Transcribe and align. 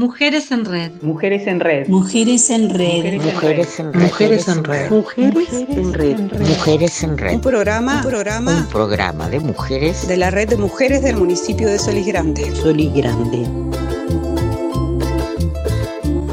Mujeres 0.00 0.50
en 0.50 0.64
Red. 0.64 0.92
Mujeres 1.02 1.46
en 1.46 1.60
Red. 1.60 1.86
Mujeres 1.88 2.48
en 2.48 2.70
Red. 2.70 3.12
Mujeres 3.12 3.78
en 3.78 3.92
Red. 3.92 4.00
Mujeres 4.00 4.48
en 4.48 4.64
Red. 4.64 4.90
Mujeres 4.90 5.52
en 5.52 5.92
Red. 5.92 6.18
Mujeres 6.40 7.02
en 7.02 7.18
Red. 7.18 7.34
Un 7.34 7.40
programa, 7.42 7.96
un 7.96 8.08
programa, 8.08 8.56
Un 8.60 8.66
programa 8.68 9.28
de 9.28 9.40
mujeres 9.40 10.08
de 10.08 10.16
la 10.16 10.30
red 10.30 10.48
de 10.48 10.56
mujeres 10.56 11.02
del 11.02 11.16
municipio 11.16 11.68
de 11.68 11.78
Solís 11.78 12.06
Grande. 12.06 12.50
Solís 12.56 12.94
Grande. 12.94 13.46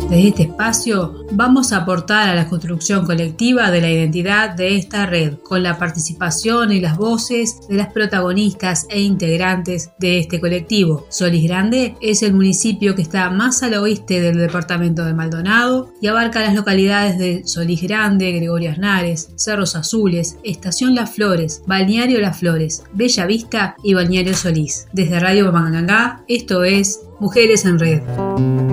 Desde 0.09 0.29
este 0.29 0.43
espacio 0.43 1.25
vamos 1.33 1.73
a 1.73 1.79
aportar 1.79 2.29
a 2.29 2.35
la 2.35 2.47
construcción 2.47 3.05
colectiva 3.05 3.69
de 3.71 3.81
la 3.81 3.91
identidad 3.91 4.51
de 4.55 4.77
esta 4.77 5.05
red, 5.05 5.33
con 5.43 5.63
la 5.63 5.77
participación 5.77 6.71
y 6.71 6.79
las 6.79 6.95
voces 6.95 7.67
de 7.67 7.75
las 7.75 7.91
protagonistas 7.91 8.87
e 8.89 9.01
integrantes 9.01 9.91
de 9.99 10.19
este 10.19 10.39
colectivo. 10.39 11.05
Solís 11.09 11.43
Grande 11.43 11.97
es 11.99 12.23
el 12.23 12.33
municipio 12.33 12.95
que 12.95 13.01
está 13.01 13.29
más 13.31 13.63
al 13.63 13.73
oeste 13.73 14.21
del 14.21 14.37
departamento 14.37 15.03
de 15.03 15.13
Maldonado 15.13 15.91
y 16.01 16.07
abarca 16.07 16.39
las 16.39 16.55
localidades 16.55 17.17
de 17.17 17.45
Solís 17.45 17.81
Grande, 17.81 18.31
Gregorio 18.31 18.71
Aznares, 18.71 19.31
Cerros 19.35 19.75
Azules, 19.75 20.37
Estación 20.41 20.95
Las 20.95 21.11
Flores, 21.11 21.63
Balneario 21.67 22.21
Las 22.21 22.39
Flores, 22.39 22.83
Bella 22.93 23.25
Vista 23.25 23.75
y 23.83 23.93
Balneario 23.93 24.35
Solís. 24.35 24.87
Desde 24.93 25.19
Radio 25.19 25.51
Mangangá, 25.51 26.23
esto 26.29 26.63
es 26.63 27.01
Mujeres 27.19 27.65
en 27.65 27.79
Red. 27.79 28.66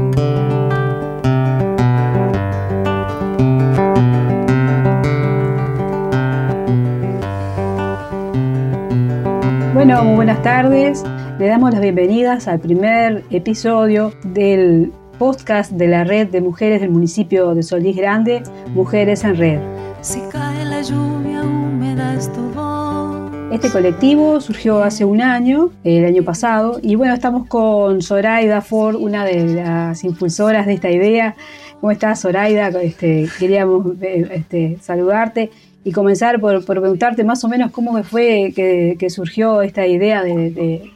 Bueno, 9.85 10.03
muy 10.03 10.15
buenas 10.15 10.43
tardes. 10.43 11.05
Le 11.39 11.47
damos 11.47 11.71
las 11.73 11.83
bienvenidas 11.83 12.49
al 12.49 12.59
primer 12.59 13.23
episodio 13.29 14.15
del 14.25 14.91
podcast 15.19 15.73
de 15.73 15.89
la 15.89 16.05
red 16.05 16.29
de 16.29 16.41
mujeres 16.41 16.81
del 16.81 16.89
municipio 16.89 17.55
de 17.55 17.63
Solís 17.63 17.95
Grande, 17.95 18.43
Mujeres 18.69 19.25
en 19.25 19.37
Red. 19.37 19.61
Si 20.01 20.23
cae 20.33 20.65
la 20.65 20.81
lluvia 20.81 21.43
húmeda 21.43 22.15
es 22.15 22.33
tu 22.33 22.41
voz. 22.55 23.31
Este 23.53 23.69
colectivo 23.69 24.41
surgió 24.41 24.83
hace 24.83 25.05
un 25.05 25.21
año, 25.21 25.69
el 25.85 26.07
año 26.07 26.23
pasado, 26.23 26.81
y 26.81 26.95
bueno, 26.95 27.13
estamos 27.13 27.47
con 27.47 28.01
Zoraida 28.01 28.63
Ford, 28.63 28.97
una 28.97 29.27
de 29.27 29.55
las 29.55 30.03
impulsoras 30.03 30.65
de 30.65 30.73
esta 30.73 30.91
idea. 30.91 31.37
¿Cómo 31.83 31.91
estás, 31.91 32.23
Zoraida? 32.23 32.69
Este, 32.81 33.29
queríamos 33.39 33.85
eh, 34.01 34.29
este, 34.33 34.79
saludarte 34.81 35.51
y 35.85 35.93
comenzar 35.93 36.41
por, 36.41 36.65
preguntarte 36.65 37.25
más 37.25 37.45
o 37.45 37.49
menos 37.49 37.71
cómo 37.71 38.03
fue 38.03 38.53
que, 38.55 39.11
surgió 39.11 39.63
esta 39.63 39.87
idea 39.87 40.23
de, 40.23 40.91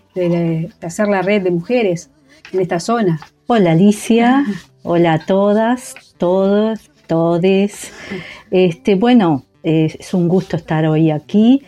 hacer 0.83 1.09
la 1.09 1.23
red 1.23 1.43
de 1.43 1.51
mujeres 1.51 2.11
en 2.53 2.61
esta 2.61 2.81
zona. 2.81 3.21
Hola 3.47 3.73
Alicia, 3.73 4.45
hola 4.83 5.15
a 5.15 5.19
todas, 5.25 5.95
todos, 6.17 6.91
todes. 7.07 7.93
Este, 8.51 8.95
bueno, 8.95 9.45
es 9.63 10.15
un 10.15 10.29
gusto 10.29 10.57
estar 10.57 10.87
hoy 10.87 11.11
aquí. 11.11 11.63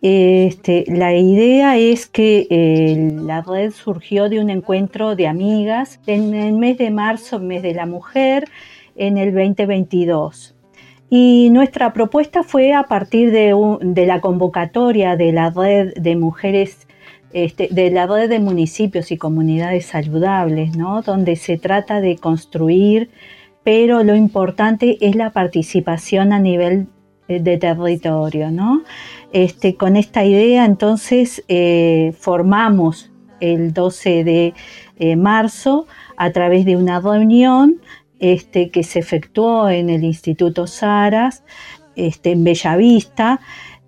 Este, 0.00 0.84
la 0.88 1.14
idea 1.14 1.76
es 1.76 2.06
que 2.06 2.48
eh, 2.50 3.12
la 3.22 3.42
red 3.42 3.70
surgió 3.70 4.28
de 4.28 4.40
un 4.40 4.50
encuentro 4.50 5.14
de 5.14 5.28
amigas 5.28 6.00
en 6.08 6.34
el 6.34 6.54
mes 6.54 6.76
de 6.78 6.90
marzo, 6.90 7.38
mes 7.38 7.62
de 7.62 7.74
la 7.74 7.86
mujer, 7.86 8.48
en 8.96 9.16
el 9.16 9.32
2022. 9.32 10.56
Y 11.14 11.50
nuestra 11.50 11.92
propuesta 11.92 12.42
fue 12.42 12.72
a 12.72 12.84
partir 12.84 13.32
de, 13.32 13.52
un, 13.52 13.92
de, 13.92 14.06
la 14.06 14.22
convocatoria 14.22 15.14
de 15.14 15.30
la 15.30 15.50
red 15.50 15.92
de 15.92 16.16
mujeres, 16.16 16.88
este, 17.34 17.68
de 17.70 17.90
la 17.90 18.06
red 18.06 18.30
de 18.30 18.38
municipios 18.38 19.12
y 19.12 19.18
comunidades 19.18 19.84
saludables, 19.84 20.74
¿no? 20.74 21.02
donde 21.02 21.36
se 21.36 21.58
trata 21.58 22.00
de 22.00 22.16
construir, 22.16 23.10
pero 23.62 24.02
lo 24.02 24.16
importante 24.16 24.96
es 25.02 25.14
la 25.14 25.28
participación 25.28 26.32
a 26.32 26.38
nivel 26.38 26.86
de 27.28 27.58
territorio. 27.58 28.50
¿no? 28.50 28.82
Este, 29.34 29.74
con 29.74 29.96
esta 29.98 30.24
idea 30.24 30.64
entonces 30.64 31.44
eh, 31.48 32.14
formamos 32.18 33.12
el 33.40 33.74
12 33.74 34.24
de 34.24 34.54
eh, 34.98 35.16
marzo 35.16 35.86
a 36.16 36.30
través 36.30 36.64
de 36.64 36.78
una 36.78 37.00
reunión 37.00 37.82
este, 38.22 38.70
que 38.70 38.84
se 38.84 39.00
efectuó 39.00 39.68
en 39.68 39.90
el 39.90 40.04
Instituto 40.04 40.68
Saras, 40.68 41.42
este, 41.96 42.30
en 42.30 42.44
Bellavista, 42.44 43.40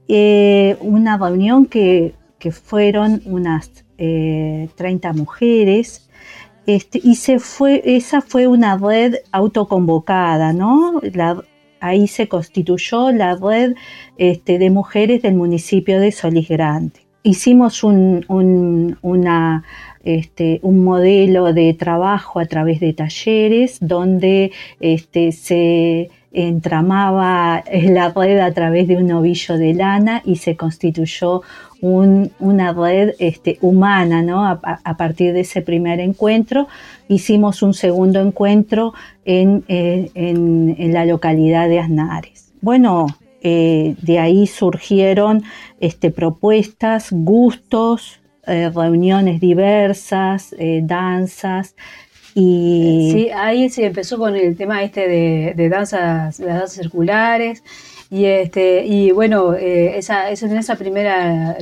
eh, 0.08 0.76
una 0.80 1.16
reunión 1.16 1.66
que, 1.66 2.14
que 2.40 2.50
fueron 2.50 3.22
unas 3.26 3.84
eh, 3.96 4.68
30 4.74 5.12
mujeres, 5.12 6.10
este, 6.66 7.00
y 7.02 7.14
se 7.14 7.38
fue, 7.38 7.80
esa 7.84 8.20
fue 8.22 8.48
una 8.48 8.76
red 8.76 9.14
autoconvocada, 9.30 10.52
¿no? 10.52 11.00
Ahí 11.78 12.08
se 12.08 12.26
constituyó 12.26 13.12
la 13.12 13.36
red 13.36 13.74
este, 14.18 14.58
de 14.58 14.70
mujeres 14.70 15.22
del 15.22 15.34
municipio 15.34 16.00
de 16.00 16.10
Solís 16.10 16.48
Grande. 16.48 17.03
Hicimos 17.26 17.82
un, 17.82 18.26
un, 18.28 19.62
este, 20.04 20.60
un 20.62 20.84
modelo 20.84 21.54
de 21.54 21.72
trabajo 21.72 22.38
a 22.38 22.44
través 22.44 22.80
de 22.80 22.92
talleres 22.92 23.78
donde 23.80 24.52
este, 24.78 25.32
se 25.32 26.10
entramaba 26.34 27.64
la 27.72 28.10
red 28.10 28.38
a 28.40 28.52
través 28.52 28.88
de 28.88 28.98
un 28.98 29.10
ovillo 29.10 29.56
de 29.56 29.72
lana 29.72 30.20
y 30.26 30.36
se 30.36 30.54
constituyó 30.54 31.40
un, 31.80 32.30
una 32.40 32.74
red 32.74 33.14
este, 33.18 33.56
humana 33.62 34.20
¿no? 34.20 34.44
A, 34.46 34.96
partir 34.98 35.32
de 35.32 35.40
ese 35.40 35.62
primer 35.62 36.00
encuentro. 36.00 36.68
Hicimos 37.08 37.62
un 37.62 37.72
segundo 37.72 38.20
encuentro 38.20 38.92
en, 39.24 39.64
eh, 39.68 40.10
en 40.14 40.92
la 40.92 41.06
localidad 41.06 41.70
de 41.70 41.80
Aznares. 41.80 42.52
Bueno, 42.60 43.06
eh, 43.46 43.94
de 44.00 44.18
ahí 44.18 44.46
surgieron 44.46 45.44
este, 45.78 46.10
propuestas, 46.10 47.08
gustos, 47.10 48.20
eh, 48.46 48.70
reuniones 48.74 49.38
diversas, 49.38 50.54
eh, 50.58 50.80
danzas. 50.82 51.76
Y... 52.34 53.10
Sí, 53.12 53.30
ahí 53.30 53.68
se 53.68 53.84
empezó 53.84 54.16
con 54.16 54.34
el 54.34 54.56
tema 54.56 54.82
este 54.82 55.06
de, 55.06 55.52
de 55.54 55.68
danzas, 55.68 56.40
las 56.40 56.60
danzas 56.60 56.72
circulares. 56.72 57.62
Y, 58.10 58.24
este, 58.24 58.86
y 58.86 59.10
bueno, 59.10 59.54
esa, 59.54 60.30
esa, 60.30 60.46
en 60.46 60.56
esa 60.56 60.76
primera 60.76 61.56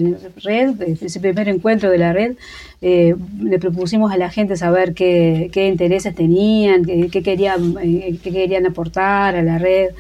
red, 0.45 0.81
ese 1.01 1.19
primer 1.19 1.49
encuentro 1.49 1.91
de 1.91 1.99
la 1.99 2.13
red, 2.13 2.37
le 2.81 3.59
propusimos 3.59 4.13
a 4.13 4.17
la 4.17 4.29
gente 4.29 4.57
saber 4.57 4.93
qué, 4.93 5.51
qué 5.53 5.67
intereses 5.67 6.15
tenían, 6.15 6.85
qué, 6.85 7.23
querían, 7.23 7.75
qué 7.75 8.31
querían 8.33 8.67
aportar 8.67 9.35
a 9.35 9.43
la 9.43 9.59
red. 9.59 9.91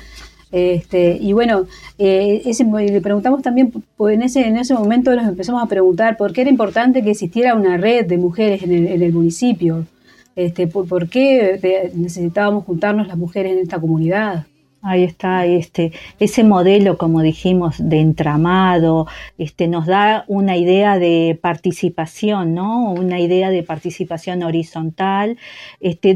Este, 0.53 1.17
y 1.19 1.33
bueno, 1.33 1.65
eh, 1.97 2.43
le 2.45 3.01
preguntamos 3.01 3.41
también, 3.41 3.73
pues 3.97 4.15
en 4.15 4.23
ese, 4.23 4.47
en 4.47 4.59
ese 4.59 4.75
momento 4.75 5.15
nos 5.17 5.27
empezamos 5.27 5.63
a 5.63 5.67
preguntar 5.67 6.19
por 6.19 6.35
qué 6.35 6.43
era 6.43 6.51
importante 6.51 7.03
que 7.03 7.13
existiera 7.13 7.55
una 7.55 7.79
red 7.79 8.07
de 8.07 8.19
mujeres 8.19 8.63
en 8.63 8.87
el, 8.87 9.13
municipio, 9.15 9.87
este, 10.37 10.67
por, 10.67 11.09
qué 11.09 11.91
necesitábamos 11.95 12.65
juntarnos 12.65 13.09
las 13.09 13.17
mujeres 13.17 13.53
en 13.53 13.59
esta 13.61 13.81
comunidad. 13.81 14.45
Ahí 14.85 15.05
está, 15.05 15.47
este, 15.47 15.93
ese 16.19 16.45
modelo, 16.45 16.99
como 16.99 17.23
dijimos, 17.23 17.77
de 17.79 18.01
entramado, 18.01 19.07
este, 19.39 19.69
nos 19.69 19.87
da 19.87 20.25
una 20.27 20.57
idea 20.57 20.99
de 20.99 21.39
participación, 21.41 22.53
¿no? 22.53 22.93
Una 22.93 23.21
idea 23.21 23.51
de 23.51 23.63
participación 23.63 24.43
horizontal, 24.43 25.39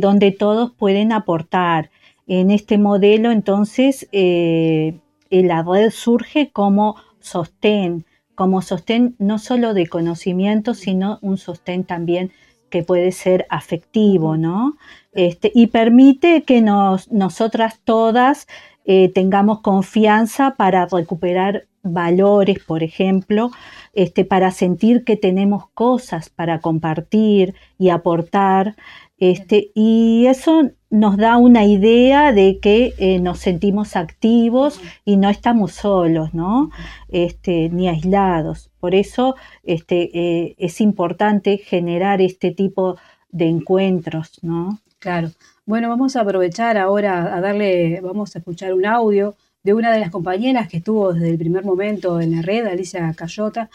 donde 0.01 0.33
todos 0.33 0.73
pueden 0.73 1.13
aportar. 1.13 1.91
En 2.26 2.50
este 2.50 2.78
modelo, 2.78 3.31
entonces, 3.31 4.09
eh, 4.12 4.98
la 5.31 5.62
red 5.62 5.91
surge 5.91 6.50
como 6.53 6.97
sostén, 7.20 8.04
como 8.34 8.62
sostén 8.62 9.14
no 9.19 9.38
solo 9.38 9.75
de 9.75 9.87
conocimiento, 9.87 10.75
sino 10.75 11.19
un 11.22 11.38
sostén 11.38 11.84
también 11.84 12.32
que 12.70 12.82
puede 12.82 13.12
ser 13.12 13.47
afectivo, 13.48 14.37
¿no? 14.37 14.76
Este, 15.12 15.50
y 15.54 15.69
permite 15.69 16.43
que 16.43 16.61
nos, 16.61 17.11
nosotras 17.11 17.81
todas 17.84 18.46
eh, 18.84 19.08
tengamos 19.08 19.61
confianza 19.61 20.55
para 20.56 20.87
recuperar 20.87 21.67
valores, 21.82 22.58
por 22.64 22.82
ejemplo, 22.82 23.50
este, 23.94 24.25
para 24.25 24.50
sentir 24.50 25.05
que 25.05 25.17
tenemos 25.17 25.69
cosas 25.70 26.29
para 26.31 26.61
compartir 26.61 27.55
y 27.79 27.90
aportar. 27.90 28.76
Este, 29.19 29.70
y 29.75 30.26
eso 30.26 30.70
nos 30.96 31.19
da 31.19 31.37
una 31.37 31.64
idea 31.66 32.32
de 32.32 32.58
que 32.58 32.94
eh, 32.96 33.20
nos 33.20 33.38
sentimos 33.38 33.96
activos 33.96 34.81
y 35.04 35.19
no 35.19 35.28
estamos 35.28 35.72
solos, 35.72 36.32
¿no? 36.32 36.70
Este, 37.10 37.69
ni 37.69 37.87
aislados. 37.87 38.70
Por 38.81 38.94
eso 38.94 39.37
este, 39.62 40.10
eh, 40.14 40.54
es 40.56 40.81
importante 40.81 41.58
generar 41.58 42.22
este 42.22 42.50
tipo 42.50 42.96
de 43.31 43.46
encuentros, 43.46 44.38
¿no? 44.43 44.81
Claro. 44.98 45.31
Bueno, 45.66 45.90
vamos 45.90 46.16
a 46.16 46.22
aprovechar 46.22 46.78
ahora 46.78 47.37
a 47.37 47.40
darle, 47.43 48.00
vamos 48.00 48.34
a 48.34 48.38
escuchar 48.38 48.72
un 48.72 48.87
audio 48.87 49.34
de 49.62 49.75
una 49.75 49.93
de 49.93 50.00
las 50.00 50.10
compañeras 50.10 50.66
que 50.66 50.78
estuvo 50.78 51.12
desde 51.12 51.28
el 51.28 51.37
primer 51.37 51.64
momento 51.64 52.20
en 52.22 52.37
la 52.37 52.43
red, 52.43 52.66
Alicia 52.66 53.12
Cayota, 53.14 53.69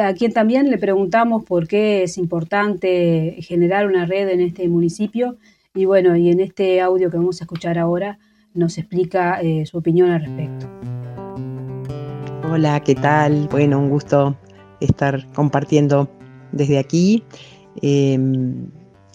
a 0.00 0.14
quien 0.14 0.32
también 0.32 0.70
le 0.70 0.78
preguntamos 0.78 1.44
por 1.44 1.68
qué 1.68 2.04
es 2.04 2.16
importante 2.16 3.36
generar 3.40 3.86
una 3.86 4.06
red 4.06 4.28
en 4.30 4.40
este 4.40 4.68
municipio 4.68 5.36
Y 5.76 5.84
bueno, 5.84 6.16
y 6.16 6.30
en 6.30 6.40
este 6.40 6.80
audio 6.80 7.10
que 7.10 7.18
vamos 7.18 7.42
a 7.42 7.44
escuchar 7.44 7.78
ahora 7.78 8.18
nos 8.54 8.78
explica 8.78 9.42
eh, 9.42 9.66
su 9.66 9.76
opinión 9.76 10.10
al 10.10 10.22
respecto. 10.22 10.66
Hola, 12.50 12.82
¿qué 12.82 12.94
tal? 12.94 13.46
Bueno, 13.50 13.78
un 13.78 13.90
gusto 13.90 14.34
estar 14.80 15.30
compartiendo 15.34 16.10
desde 16.52 16.78
aquí. 16.78 17.22
Eh, 17.82 18.18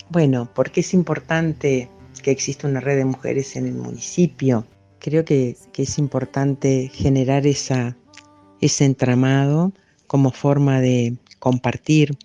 bueno, 0.09 0.53
¿por 0.53 0.69
qué 0.69 0.81
es 0.81 0.93
importante 0.93 1.89
que 2.21 2.29
exista 2.29 2.67
una 2.67 2.79
red 2.79 2.97
de 2.97 3.05
mujeres 3.05 3.55
en 3.55 3.65
el 3.65 3.73
municipio? 3.73 4.63
Creo 4.99 5.25
que, 5.25 5.57
que 5.73 5.81
es 5.81 5.97
importante 5.97 6.91
generar 6.93 7.47
esa, 7.47 7.97
ese 8.59 8.85
entramado 8.85 9.73
como 10.05 10.29
forma 10.29 10.79
de 10.79 11.17
compartir 11.39 12.15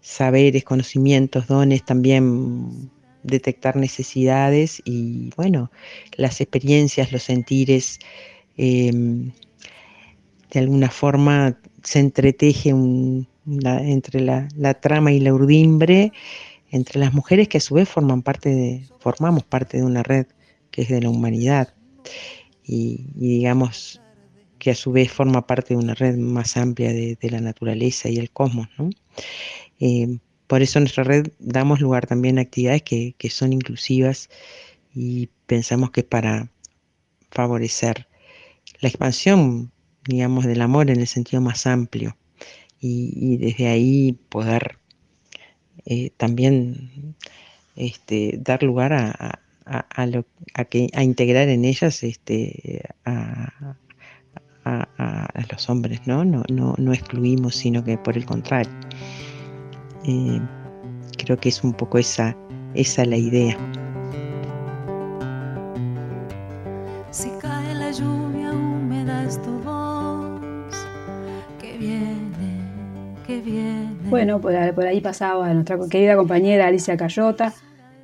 saberes, 0.00 0.64
conocimientos, 0.64 1.46
dones, 1.46 1.84
también 1.84 2.90
detectar 3.24 3.74
necesidades 3.74 4.80
y 4.84 5.30
bueno, 5.36 5.70
las 6.16 6.40
experiencias, 6.40 7.10
los 7.10 7.24
sentires, 7.24 7.98
eh, 8.56 8.92
de 8.92 10.60
alguna 10.60 10.90
forma 10.90 11.58
se 11.82 11.98
entreteje 11.98 12.70
entre 12.70 14.20
la, 14.20 14.74
trama 14.80 15.12
y 15.12 15.20
la 15.20 15.34
urdimbre 15.34 16.12
entre 16.70 17.00
las 17.00 17.12
mujeres 17.12 17.48
que 17.48 17.58
a 17.58 17.60
su 17.60 17.74
vez 17.74 17.88
forman 17.88 18.22
parte 18.22 18.50
de, 18.50 18.86
formamos 19.00 19.42
parte 19.44 19.78
de 19.78 19.84
una 19.84 20.02
red 20.02 20.26
que 20.70 20.82
es 20.82 20.88
de 20.88 21.00
la 21.00 21.10
humanidad 21.10 21.74
y, 22.64 23.06
digamos 23.14 24.00
que 24.58 24.70
a 24.70 24.74
su 24.74 24.92
vez 24.92 25.10
forma 25.12 25.46
parte 25.46 25.74
de 25.74 25.80
una 25.80 25.94
red 25.94 26.16
más 26.16 26.56
amplia 26.56 26.92
de, 26.92 27.18
la 27.22 27.40
naturaleza 27.40 28.08
y 28.08 28.16
el 28.16 28.30
cosmos, 28.30 28.68
¿no? 28.78 28.88
Eh, 29.78 30.18
por 30.54 30.62
eso 30.62 30.78
en 30.78 30.84
nuestra 30.84 31.02
red 31.02 31.32
damos 31.40 31.80
lugar 31.80 32.06
también 32.06 32.38
a 32.38 32.42
actividades 32.42 32.82
que, 32.82 33.16
que 33.18 33.28
son 33.28 33.52
inclusivas 33.52 34.30
y 34.94 35.28
pensamos 35.48 35.90
que 35.90 36.04
para 36.04 36.48
favorecer 37.32 38.06
la 38.78 38.88
expansión, 38.88 39.72
digamos, 40.06 40.44
del 40.44 40.62
amor 40.62 40.92
en 40.92 41.00
el 41.00 41.08
sentido 41.08 41.42
más 41.42 41.66
amplio 41.66 42.16
y, 42.78 43.36
desde 43.38 43.66
ahí 43.66 44.12
poder 44.28 44.78
eh, 45.86 46.10
también 46.16 47.16
este, 47.74 48.38
dar 48.40 48.62
lugar 48.62 48.92
a, 48.92 49.40
a, 49.66 49.78
a, 49.80 50.06
lo, 50.06 50.24
a, 50.54 50.66
que, 50.66 50.86
a 50.94 51.02
integrar 51.02 51.48
en 51.48 51.64
ellas 51.64 52.04
este, 52.04 52.84
a, 53.04 53.76
a, 54.64 55.44
los 55.50 55.68
hombres, 55.68 56.06
¿no? 56.06 56.24
No, 56.24 56.44
no, 56.48 56.76
no 56.78 56.92
excluimos, 56.92 57.56
sino 57.56 57.82
que 57.82 57.98
por 57.98 58.16
el 58.16 58.24
contrario. 58.24 58.70
Eh, 60.06 60.40
creo 61.18 61.36
que 61.36 61.48
es 61.48 61.64
un 61.64 61.72
poco 61.72 61.98
esa, 61.98 62.36
esa 62.74 63.04
la 63.04 63.16
idea. 63.16 63.56
Si 67.10 67.30
cae 67.40 67.74
la 67.74 67.90
lluvia 67.90 68.52
húmeda 68.52 69.24
es 69.24 69.40
tu 69.40 69.58
voz 69.60 70.40
que 71.60 71.78
viene, 71.78 72.60
que 73.26 73.40
viene. 73.40 73.96
Bueno, 74.10 74.40
por, 74.40 74.52
por 74.74 74.86
ahí 74.86 75.00
pasaba 75.00 75.52
nuestra 75.54 75.78
querida 75.88 76.16
compañera 76.16 76.66
Alicia 76.66 76.96
Cayota. 76.96 77.54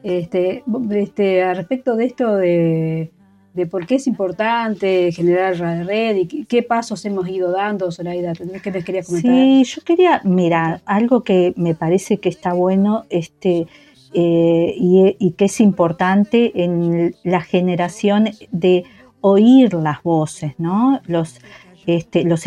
Este, 0.03 0.65
este, 0.93 1.55
respecto 1.55 1.97
de 1.97 2.05
esto 2.07 2.37
de, 2.37 3.11
de 3.53 3.67
por 3.67 3.87
qué 3.87 3.97
es 3.97 4.07
importante 4.07 5.11
generar 5.13 5.59
la 5.59 5.83
red 5.83 6.17
y 6.17 6.45
qué, 6.45 6.63
pasos 6.63 7.05
hemos 7.05 7.29
ido 7.29 7.51
dando, 7.51 7.91
Zoraida. 7.91 8.33
¿Qué 8.63 8.71
te 8.71 8.85
quería 8.85 9.03
comentar? 9.03 9.33
Sí, 9.33 9.65
yo 9.65 9.83
quería, 9.83 10.21
mira, 10.25 10.83
algo 10.85 11.23
que 11.23 11.53
me 11.57 11.75
parece 11.75 12.19
que 12.19 12.29
está 12.29 12.53
bueno 12.53 13.07
este, 13.11 13.67
eh, 14.13 14.75
y, 14.77 15.33
que 15.33 15.47
es 15.47 15.61
importante 15.61 16.63
en 16.63 17.15
la 17.25 17.41
generación 17.41 18.31
de 18.53 18.85
oír 19.21 19.75
las 19.75 20.03
voces, 20.03 20.55
¿no? 20.59 21.01
Los, 21.07 21.41
este, 21.87 22.25
los, 22.25 22.45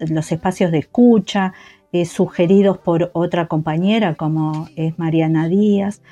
los 0.00 0.32
espacios 0.32 0.70
de 0.72 0.78
escucha 0.78 1.52
eh, 1.92 2.04
sugeridos 2.04 2.78
por 2.78 3.10
otra 3.14 3.46
compañera 3.48 4.14
como 4.14 4.68
es 4.76 4.98
Mariana 4.98 5.48
Díaz. 5.48 6.02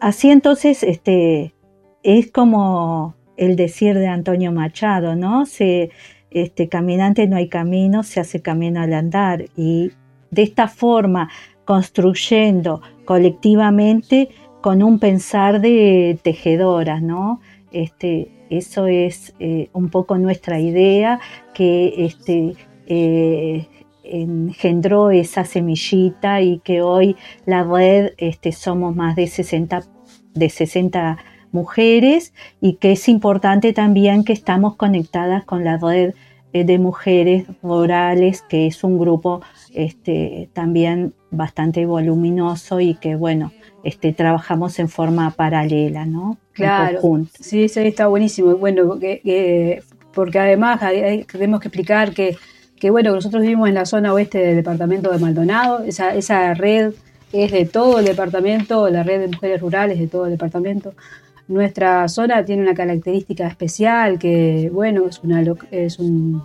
Así 0.00 0.30
entonces, 0.30 0.82
este, 0.82 1.54
es 2.02 2.30
como 2.30 3.15
el 3.36 3.56
decir 3.56 3.98
de 3.98 4.06
Antonio 4.06 4.52
Machado, 4.52 5.16
¿no? 5.16 5.46
Se, 5.46 5.90
este, 6.30 6.68
caminante 6.68 7.26
no 7.26 7.36
hay 7.36 7.48
camino, 7.48 8.02
se 8.02 8.20
hace 8.20 8.42
camino 8.42 8.80
al 8.80 8.92
andar. 8.92 9.46
Y 9.56 9.92
de 10.30 10.42
esta 10.42 10.68
forma, 10.68 11.30
construyendo 11.64 12.80
colectivamente 13.04 14.28
con 14.60 14.82
un 14.82 14.98
pensar 14.98 15.60
de 15.60 16.18
tejedoras, 16.22 17.02
¿no? 17.02 17.40
Este, 17.72 18.30
eso 18.50 18.86
es 18.86 19.34
eh, 19.38 19.68
un 19.72 19.90
poco 19.90 20.18
nuestra 20.18 20.60
idea 20.60 21.20
que 21.54 22.06
este, 22.06 22.54
eh, 22.86 23.66
engendró 24.04 25.10
esa 25.10 25.44
semillita 25.44 26.40
y 26.40 26.60
que 26.60 26.82
hoy 26.82 27.16
la 27.44 27.64
red 27.64 28.12
este, 28.18 28.52
somos 28.52 28.94
más 28.94 29.16
de 29.16 29.26
60, 29.26 29.82
de 30.34 30.48
60 30.48 31.18
mujeres 31.56 32.32
y 32.60 32.74
que 32.74 32.92
es 32.92 33.08
importante 33.08 33.72
también 33.72 34.24
que 34.24 34.34
estamos 34.34 34.76
conectadas 34.76 35.44
con 35.44 35.64
la 35.64 35.78
red 35.78 36.12
eh, 36.52 36.64
de 36.64 36.78
mujeres 36.78 37.46
rurales, 37.62 38.42
que 38.42 38.66
es 38.66 38.84
un 38.84 38.98
grupo 38.98 39.40
este, 39.74 40.48
también 40.52 41.14
bastante 41.30 41.86
voluminoso 41.86 42.80
y 42.80 42.94
que, 42.94 43.16
bueno, 43.16 43.52
este, 43.84 44.12
trabajamos 44.12 44.78
en 44.78 44.88
forma 44.88 45.30
paralela, 45.30 46.06
¿no? 46.06 46.38
Claro, 46.52 47.00
sí, 47.38 47.68
sí, 47.68 47.80
está 47.80 48.06
buenísimo. 48.06 48.56
Bueno, 48.56 48.86
porque, 48.86 49.20
eh, 49.24 49.82
porque 50.12 50.38
además 50.38 50.80
tenemos 51.30 51.60
que 51.60 51.68
explicar 51.68 52.12
que, 52.12 52.36
que, 52.80 52.90
bueno, 52.90 53.14
nosotros 53.14 53.42
vivimos 53.42 53.68
en 53.68 53.74
la 53.74 53.86
zona 53.86 54.12
oeste 54.12 54.38
del 54.38 54.56
departamento 54.56 55.10
de 55.10 55.18
Maldonado, 55.18 55.84
esa, 55.84 56.14
esa 56.14 56.54
red 56.54 56.92
es 57.32 57.52
de 57.52 57.64
todo 57.66 57.98
el 57.98 58.04
departamento, 58.04 58.88
la 58.88 59.02
red 59.02 59.20
de 59.20 59.28
mujeres 59.28 59.60
rurales 59.60 59.98
de 59.98 60.06
todo 60.06 60.26
el 60.26 60.32
departamento. 60.32 60.94
Nuestra 61.48 62.08
zona 62.08 62.44
tiene 62.44 62.62
una 62.62 62.74
característica 62.74 63.46
especial 63.46 64.18
que, 64.18 64.68
bueno, 64.72 65.06
es, 65.06 65.20
es, 65.70 65.98
un, 66.00 66.42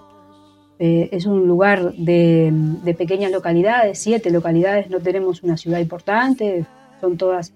eh, 0.78 1.10
es 1.12 1.26
un 1.26 1.48
lugar 1.48 1.94
de, 1.94 2.52
de, 2.84 2.94
pequeñas 2.94 3.32
localidades, 3.32 3.98
siete 3.98 4.30
localidades, 4.30 4.92
no 4.92 5.00
tenemos 5.00 5.42
una 5.42 5.58
ciudad 5.58 5.80
importante, 5.80 6.66
son 7.00 7.18
todas 7.18 7.56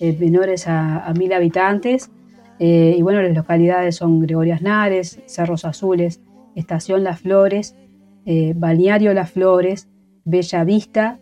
eh, 0.00 0.16
menores 0.16 0.68
a, 0.68 1.12
mil 1.18 1.32
habitantes. 1.32 2.08
Eh, 2.60 2.94
y 2.96 3.02
bueno, 3.02 3.20
las 3.20 3.34
localidades 3.34 3.96
son 3.96 4.20
Gregorio 4.20 4.54
Aznares, 4.54 5.20
Cerros 5.26 5.64
Azules, 5.64 6.20
Estación 6.54 7.02
Las 7.02 7.20
Flores, 7.20 7.74
Balneario 8.56 9.12
Las 9.14 9.30
Flores, 9.30 9.88
Bella 10.24 10.64
Vista, 10.64 11.20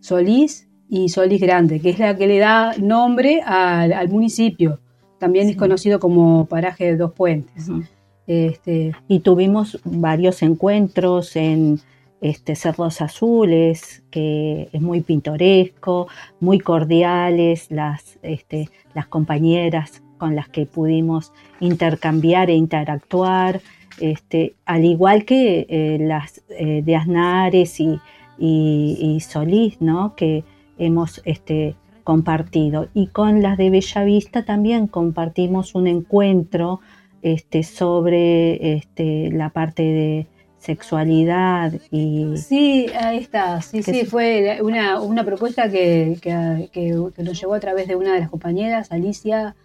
Solís 0.00 0.68
y 0.88 1.08
Solís 1.08 1.40
Grande, 1.40 1.80
que 1.80 1.90
es 1.90 1.98
la 1.98 2.16
que 2.16 2.26
le 2.28 2.38
da 2.38 2.74
nombre 2.78 3.40
al 3.40 4.08
municipio. 4.08 4.78
También 5.18 5.46
sí. 5.46 5.52
es 5.52 5.56
conocido 5.56 6.00
como 6.00 6.46
paraje 6.46 6.84
de 6.84 6.96
dos 6.96 7.12
puentes. 7.12 7.68
Uh 7.68 7.78
-huh. 7.78 7.88
este, 8.26 8.92
y 9.08 9.20
tuvimos 9.20 9.78
varios 9.84 10.42
encuentros 10.42 11.36
en 11.36 11.80
este, 12.20 12.56
Cerros 12.56 13.00
Azules, 13.00 14.02
que 14.10 14.68
es 14.72 14.80
muy 14.80 15.00
pintoresco, 15.00 16.08
muy 16.40 16.58
cordiales, 16.58 17.70
las, 17.70 18.18
este, 18.22 18.68
las 18.94 19.06
compañeras 19.06 20.02
con 20.18 20.34
las 20.34 20.48
que 20.48 20.66
pudimos 20.66 21.32
intercambiar 21.60 22.50
e 22.50 22.54
interactuar, 22.54 23.60
este, 24.00 24.54
al 24.64 24.84
igual 24.84 25.24
que 25.24 25.66
eh, 25.68 25.98
las 26.00 26.42
eh, 26.48 26.82
de 26.82 26.96
Aznares 26.96 27.80
y, 27.80 27.98
y, 28.38 28.98
y, 29.00 29.20
Solís, 29.20 29.80
¿no? 29.80 30.14
que 30.16 30.44
hemos 30.78 31.22
este, 31.24 31.74
compartido. 32.06 32.88
Y 32.94 33.08
con 33.08 33.42
las 33.42 33.58
de 33.58 33.68
Bellavista 33.68 34.44
también 34.44 34.86
compartimos 34.86 35.74
un 35.74 35.88
encuentro 35.88 36.80
este, 37.20 37.64
sobre 37.64 38.74
este, 38.76 39.30
la 39.32 39.50
parte 39.50 39.82
de 39.82 40.26
sexualidad 40.58 41.72
y... 41.90 42.36
Sí, 42.36 42.86
ahí 42.98 43.18
está, 43.18 43.60
sí, 43.60 43.82
sí, 43.82 44.04
fue 44.04 44.58
una, 44.62 45.00
una 45.00 45.24
propuesta 45.24 45.68
que, 45.68 46.18
que, 46.22 46.70
que, 46.72 46.94
que, 47.14 47.22
nos 47.24 47.40
llegó 47.40 47.54
a 47.54 47.60
través 47.60 47.88
de 47.88 47.96
una 47.96 48.14
de 48.14 48.20
las 48.20 48.30
compañeras, 48.30 48.92
Alicia, 48.92 49.56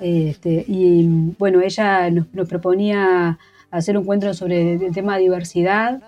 este, 0.00 0.64
y 0.66 1.34
bueno, 1.38 1.60
ella 1.60 2.10
nos, 2.10 2.32
nos, 2.32 2.48
proponía 2.48 3.38
hacer 3.70 3.96
un 3.96 4.04
encuentro 4.04 4.34
sobre 4.34 4.74
el 4.74 4.92
tema 4.92 5.16
de 5.16 5.22
diversidad, 5.22 6.00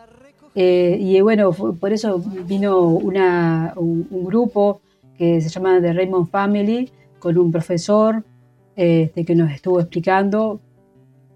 eh, 0.54 0.96
y 1.00 1.20
bueno, 1.20 1.52
por 1.52 1.92
eso 1.92 2.22
vino 2.46 2.80
una, 2.88 3.72
un, 3.76 4.06
un, 4.10 4.24
grupo 4.24 4.80
que 5.16 5.40
se 5.40 5.48
llama 5.48 5.80
The 5.80 5.92
Raymond 5.92 6.28
Family, 6.28 6.90
con 7.18 7.38
un 7.38 7.50
profesor 7.52 8.24
este, 8.76 9.24
que 9.24 9.34
nos 9.34 9.52
estuvo 9.52 9.80
explicando 9.80 10.60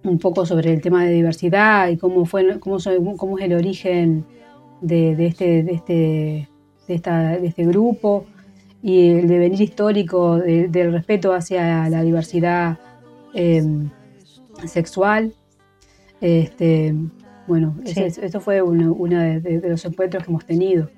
un 0.05 0.19
poco 0.19 0.47
sobre 0.47 0.73
el 0.73 0.81
tema 0.81 1.05
de 1.05 1.13
diversidad 1.13 1.89
y 1.89 1.97
cómo 1.97 2.25
fue 2.25 2.59
cómo, 2.61 2.79
cómo 3.17 3.39
es 3.39 3.45
el 3.45 3.53
origen 3.55 4.25
de, 4.81 5.17
de, 5.17 5.27
este, 5.27 5.63
de, 5.63 5.73
este, 5.73 6.49
de, 6.87 6.95
esta, 6.95 7.39
de 7.39 7.47
este 7.47 7.65
grupo. 7.67 8.27
y 8.83 9.11
el 9.11 9.29
devenir 9.29 9.61
histórico 9.61 10.39
del 10.39 10.93
respeto 10.93 11.33
hacia 11.33 11.89
la 11.89 12.03
diversidad 12.03 12.79
eh, 13.35 13.63
sexual. 14.67 15.33
Este, 16.21 16.95
bueno, 17.47 17.77
esto 17.85 18.41
fue 18.41 18.63
uno, 18.63 18.95
de, 18.95 19.63
los 19.69 19.85
encuentros 19.85 20.25
que 20.25 20.31
hemos 20.31 20.45
tenido. 20.45 20.91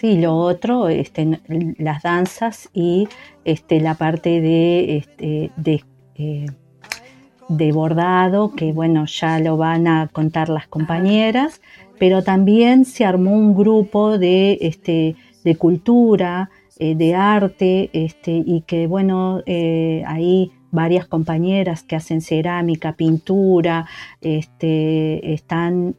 Sí, 0.00 0.16
lo 0.16 0.36
otro, 0.36 0.88
este, 0.88 1.40
las 1.76 2.04
danzas 2.04 2.70
y 2.72 3.08
este, 3.44 3.80
la 3.80 3.94
parte 3.94 4.40
de, 4.40 4.98
este, 4.98 5.50
eh, 6.14 6.46
de 7.48 7.72
bordado, 7.72 8.54
que 8.54 8.70
bueno, 8.72 9.06
ya 9.06 9.40
lo 9.40 9.56
van 9.56 9.88
a 9.88 10.06
contar 10.06 10.50
las 10.50 10.68
compañeras, 10.68 11.60
pero 11.98 12.22
también 12.22 12.84
se 12.84 13.04
armó 13.04 13.32
un 13.32 13.56
grupo 13.56 14.18
de, 14.18 15.16
cultura, 15.58 16.48
eh, 16.78 16.94
de 16.94 17.16
arte, 17.16 17.90
y 17.92 18.60
que 18.68 18.86
bueno, 18.86 19.42
eh, 19.46 20.04
ahí 20.06 20.52
varias 20.70 21.06
compañeras 21.06 21.82
que 21.82 21.96
hacen 21.96 22.20
cerámica, 22.20 22.92
pintura, 22.94 23.86
este, 24.20 25.32
están 25.32 25.96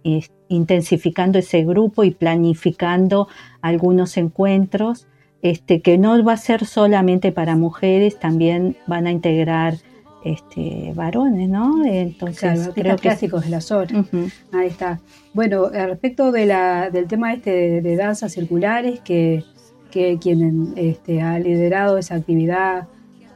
intensificando 0.48 1.40
ese 1.40 1.64
grupo 1.64 2.04
y 2.04 2.12
planificando 2.12 3.28
algunos 3.62 4.18
encuentros, 4.18 5.08
este, 5.42 5.82
que 5.82 5.98
no 5.98 6.24
va 6.24 6.34
a 6.34 6.38
ser 6.38 6.66
solamente 6.66 7.32
para 7.32 7.56
mujeres, 7.56 8.20
también 8.20 8.76
van 8.88 9.08
a 9.08 9.12
integrar 9.12 9.76
este, 10.24 10.92
varones, 10.96 11.48
¿no? 11.48 11.86
Entonces, 11.86 12.72
creo 12.76 12.98
que 12.98 13.04
clásicos 13.04 13.46
de 13.46 13.50
la 13.50 13.62
zona. 13.62 14.06
Ahí 14.52 14.68
está. 14.68 15.00
Bueno, 15.34 15.70
respecto 15.70 16.32
de 16.32 16.46
la, 16.46 16.90
del 16.90 17.08
tema 17.08 17.34
este 17.34 17.82
de 17.82 17.96
danzas 17.96 18.34
circulares, 18.34 19.00
que 19.00 19.46
que 19.90 20.18
quien 20.20 20.74
este, 20.76 21.22
ha 21.22 21.40
liderado 21.40 21.98
esa 21.98 22.16
actividad 22.16 22.88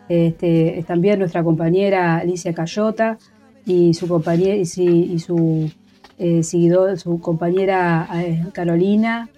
este, 0.10 0.80
es 0.80 0.86
también 0.86 1.20
nuestra 1.20 1.44
compañera 1.44 2.18
Alicia 2.18 2.54
Cayota 2.54 3.18
y 3.66 3.94
su 3.94 4.08
compañera 4.08 4.56
y, 4.56 4.66
su 4.66 5.72
eh, 6.20 6.44
seguidor, 6.44 6.98
su 7.00 7.20
compañera 7.20 8.08
eh, 8.16 8.46
Carolina. 8.52 9.30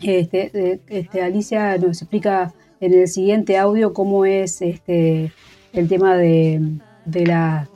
Este, 0.00 0.80
este, 0.86 1.22
Alicia 1.22 1.76
nos 1.78 2.00
explica 2.02 2.54
en 2.80 2.94
el 2.94 3.08
siguiente 3.08 3.58
audio 3.58 3.92
cómo 3.92 4.24
es 4.24 4.62
este, 4.62 5.32
el 5.72 5.88
tema 5.88 6.16
de, 6.16 6.78
de 7.04 7.26
las 7.26 7.68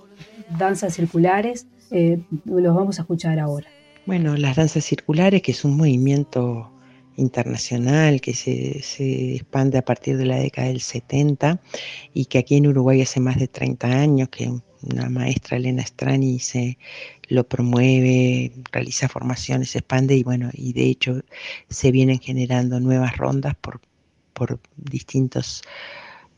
danzas 0.59 0.95
circulares. 0.95 1.67
Eh, 1.91 2.21
los 2.45 2.75
vamos 2.75 2.99
a 2.99 3.03
escuchar 3.03 3.39
ahora. 3.39 3.67
Bueno, 4.07 4.37
las 4.37 4.57
danzas 4.57 4.85
circulares, 4.85 5.43
que 5.43 5.53
es 5.53 5.65
un 5.65 5.77
movimiento 5.77 6.72
internacional 7.17 8.21
que 8.21 8.35
se, 8.35 9.35
expande 9.35 9.79
a 9.79 9.85
partir 9.85 10.17
de 10.17 10.27
la 10.27 10.37
década 10.37 10.69
del 10.69 10.81
70 10.81 11.61
y 12.15 12.27
que 12.27 12.39
aquí 12.39 12.57
en 12.57 12.67
Uruguay 12.67 13.03
hace 13.03 13.21
más 13.21 13.37
de 13.39 13.49
30 13.49 13.87
años 13.87 14.29
que 14.29 14.53
una 14.83 15.09
maestra 15.09 15.57
Elena 15.57 15.85
Strani 15.85 16.39
se 16.39 16.79
lo 17.29 17.45
promueve, 17.45 18.53
realiza 18.73 19.09
formaciones, 19.09 19.71
se 19.71 19.79
expande 19.79 20.17
y 20.17 20.23
bueno, 20.23 20.51
y 20.53 20.73
de 20.73 20.87
hecho 20.87 21.23
se 21.69 21.93
vienen 21.93 22.19
generando 22.19 22.81
nuevas 22.81 23.17
rondas 23.17 23.55
por, 23.61 23.81
por 24.33 24.61
distintas 24.77 25.63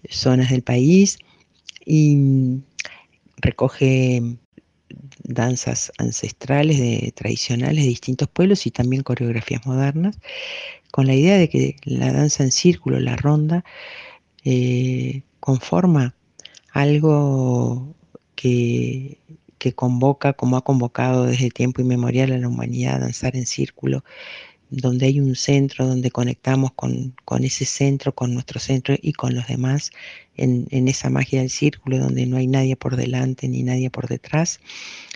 zonas 0.08 0.50
del 0.50 0.62
país 0.62 1.18
y 1.86 2.60
recoge 3.38 4.36
danzas 5.22 5.92
ancestrales, 5.98 6.78
de, 6.78 7.12
tradicionales 7.14 7.84
de 7.84 7.90
distintos 7.90 8.28
pueblos 8.28 8.66
y 8.66 8.70
también 8.70 9.02
coreografías 9.02 9.66
modernas, 9.66 10.18
con 10.90 11.06
la 11.06 11.14
idea 11.14 11.38
de 11.38 11.48
que 11.48 11.76
la 11.84 12.12
danza 12.12 12.44
en 12.44 12.52
círculo, 12.52 13.00
la 13.00 13.16
ronda, 13.16 13.64
eh, 14.44 15.22
conforma 15.40 16.14
algo 16.72 17.94
que, 18.34 19.18
que 19.58 19.74
convoca, 19.74 20.34
como 20.34 20.56
ha 20.56 20.62
convocado 20.62 21.26
desde 21.26 21.50
tiempo 21.50 21.80
inmemorial 21.80 22.32
a 22.32 22.38
la 22.38 22.48
humanidad, 22.48 22.96
a 22.96 22.98
danzar 23.00 23.36
en 23.36 23.46
círculo, 23.46 24.04
donde 24.76 25.06
hay 25.06 25.20
un 25.20 25.36
centro, 25.36 25.86
donde 25.86 26.10
conectamos 26.10 26.72
con, 26.72 27.14
ese 27.40 27.64
centro, 27.64 28.14
con 28.14 28.34
nuestro 28.34 28.60
centro 28.60 28.96
y 29.00 29.12
con 29.12 29.34
los 29.34 29.46
demás, 29.46 29.90
en, 30.36 30.66
esa 30.88 31.10
magia 31.10 31.40
del 31.40 31.50
círculo, 31.50 31.98
donde 31.98 32.26
no 32.26 32.36
hay 32.36 32.46
nadie 32.46 32.76
por 32.76 32.96
delante 32.96 33.48
ni 33.48 33.62
nadie 33.62 33.90
por 33.90 34.08
detrás, 34.08 34.60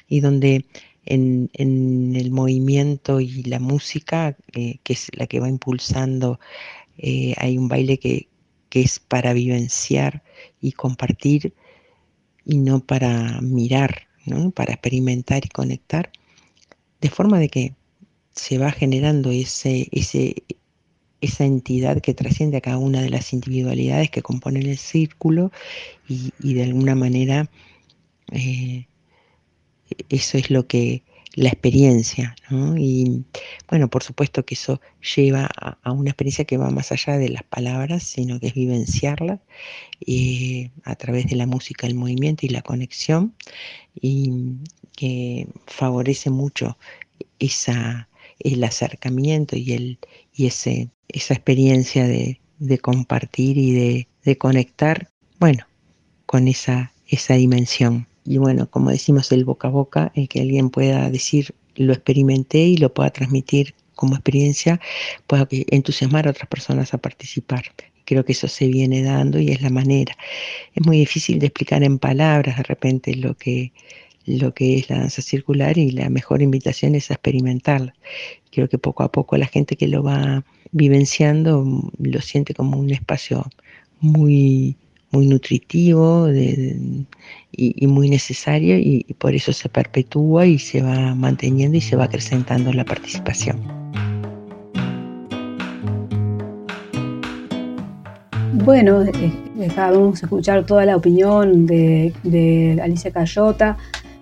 y 0.08 0.20
donde 0.20 0.64
en, 1.04 1.50
el 1.54 2.30
movimiento 2.30 3.20
y 3.20 3.42
la 3.44 3.58
música, 3.58 4.36
eh, 4.54 4.78
que 4.82 4.92
es 4.92 5.08
la 5.14 5.26
que 5.26 5.40
va 5.40 5.48
impulsando, 5.48 6.38
eh, 6.98 7.34
hay 7.38 7.58
un 7.58 7.68
baile 7.68 7.98
que, 7.98 8.28
que 8.68 8.82
es 8.82 9.00
para 9.00 9.32
vivenciar 9.32 10.22
y 10.60 10.72
compartir 10.72 11.54
y 12.44 12.58
no 12.58 12.80
para 12.80 13.40
mirar, 13.40 14.08
¿no? 14.24 14.50
para 14.50 14.72
experimentar 14.74 15.44
y 15.44 15.48
conectar, 15.48 16.10
de 17.00 17.10
forma 17.10 17.38
de 17.38 17.48
que 17.48 17.74
se 18.38 18.58
va 18.58 18.70
generando 18.70 19.30
ese, 19.30 19.88
ese, 19.90 20.44
esa 21.20 21.44
entidad 21.44 22.00
que 22.00 22.14
trasciende 22.14 22.58
a 22.58 22.60
cada 22.60 22.78
una 22.78 23.02
de 23.02 23.10
las 23.10 23.32
individualidades 23.32 24.10
que 24.10 24.22
componen 24.22 24.66
el 24.66 24.78
círculo 24.78 25.50
y, 26.08 26.30
de 26.54 26.62
alguna 26.62 26.94
manera 26.94 27.50
eh, 28.32 28.86
eso 30.08 30.38
es 30.38 30.50
lo 30.50 30.66
que 30.66 31.02
la 31.34 31.50
experiencia, 31.50 32.34
Y 32.76 33.24
bueno, 33.68 33.88
por 33.88 34.02
supuesto 34.02 34.44
que 34.44 34.54
eso 34.54 34.80
lleva 35.16 35.48
a, 35.56 35.92
una 35.92 36.10
experiencia 36.10 36.44
que 36.44 36.56
va 36.56 36.70
más 36.70 36.90
allá 36.90 37.16
de 37.16 37.28
las 37.28 37.44
palabras, 37.44 38.02
sino 38.02 38.40
que 38.40 38.48
es 38.48 38.54
vivenciarla 38.54 39.40
eh, 40.06 40.70
a 40.84 40.96
través 40.96 41.26
de 41.26 41.36
la 41.36 41.46
música, 41.46 41.86
el 41.86 41.94
movimiento 41.94 42.44
y 42.46 42.48
la 42.48 42.62
conexión, 42.62 43.34
y 43.94 44.32
que 44.96 45.46
favorece 45.66 46.30
mucho 46.30 46.76
esa, 47.38 48.08
el 48.40 48.62
acercamiento 48.64 49.56
y, 49.56 49.72
el, 49.72 49.98
y 50.34 50.46
ese, 50.46 50.88
esa 51.08 51.34
experiencia 51.34 52.06
de, 52.06 52.38
compartir 52.80 53.58
y 53.58 53.72
de, 54.24 54.38
conectar, 54.38 55.08
bueno, 55.38 55.66
con 56.26 56.48
esa, 56.48 56.92
esa 57.06 57.34
dimensión. 57.34 58.06
Y 58.24 58.36
bueno, 58.38 58.68
como 58.70 58.90
decimos, 58.90 59.32
el 59.32 59.44
boca 59.44 59.68
a 59.68 59.70
boca, 59.70 60.12
el 60.14 60.28
que 60.28 60.40
alguien 60.40 60.68
pueda 60.68 61.10
decir, 61.10 61.54
lo 61.76 61.92
experimenté 61.92 62.58
y 62.58 62.76
lo 62.76 62.92
pueda 62.92 63.10
transmitir 63.10 63.74
como 63.94 64.14
experiencia, 64.14 64.80
pueda 65.26 65.48
entusiasmar 65.50 66.26
a 66.26 66.30
otras 66.30 66.48
personas 66.48 66.92
a 66.92 66.98
participar. 66.98 67.64
Creo 68.04 68.24
que 68.24 68.32
eso 68.32 68.48
se 68.48 68.68
viene 68.68 69.02
dando 69.02 69.38
y 69.38 69.50
es 69.50 69.62
la 69.62 69.70
manera. 69.70 70.16
Es 70.74 70.86
muy 70.86 70.98
difícil 70.98 71.38
de 71.38 71.46
explicar 71.46 71.82
en 71.82 71.98
palabras 71.98 72.56
de 72.58 72.62
repente 72.62 73.14
lo 73.16 73.34
que, 73.34 73.72
lo 74.28 74.52
que 74.52 74.76
es 74.76 74.90
la 74.90 74.98
danza 74.98 75.22
circular 75.22 75.78
y 75.78 75.90
la 75.90 76.10
mejor 76.10 76.42
invitación 76.42 76.94
es 76.94 77.10
a 77.10 77.14
experimentarla. 77.14 77.94
Creo 78.52 78.68
que 78.68 78.78
poco 78.78 79.02
a 79.02 79.10
poco 79.10 79.36
la 79.36 79.46
gente 79.46 79.76
que 79.76 79.88
lo 79.88 80.02
va 80.02 80.44
vivenciando 80.72 81.64
mm, 81.64 81.90
lo 82.00 82.20
siente 82.20 82.54
como 82.54 82.78
un 82.78 82.90
espacio 82.90 83.46
muy, 84.00 84.76
muy 85.10 85.26
nutritivo 85.26 86.28
y, 86.30 87.86
muy 87.86 88.10
necesario 88.10 88.76
y, 88.78 89.04
por 89.18 89.34
eso 89.34 89.52
se 89.52 89.68
perpetúa 89.68 90.46
y 90.46 90.58
se 90.58 90.82
va 90.82 91.14
manteniendo 91.14 91.78
y 91.78 91.80
se 91.80 91.96
va 91.96 92.04
acrecentando 92.04 92.72
la 92.72 92.84
participación. 92.84 93.60
Bueno, 98.64 99.02
eh, 99.02 99.32
dejamos 99.54 100.22
escuchar 100.22 100.66
toda 100.66 100.84
la 100.84 100.96
opinión 100.96 101.66
de, 101.66 102.12
de 102.22 102.78
Alicia 102.82 103.10
Cayota 103.10 103.78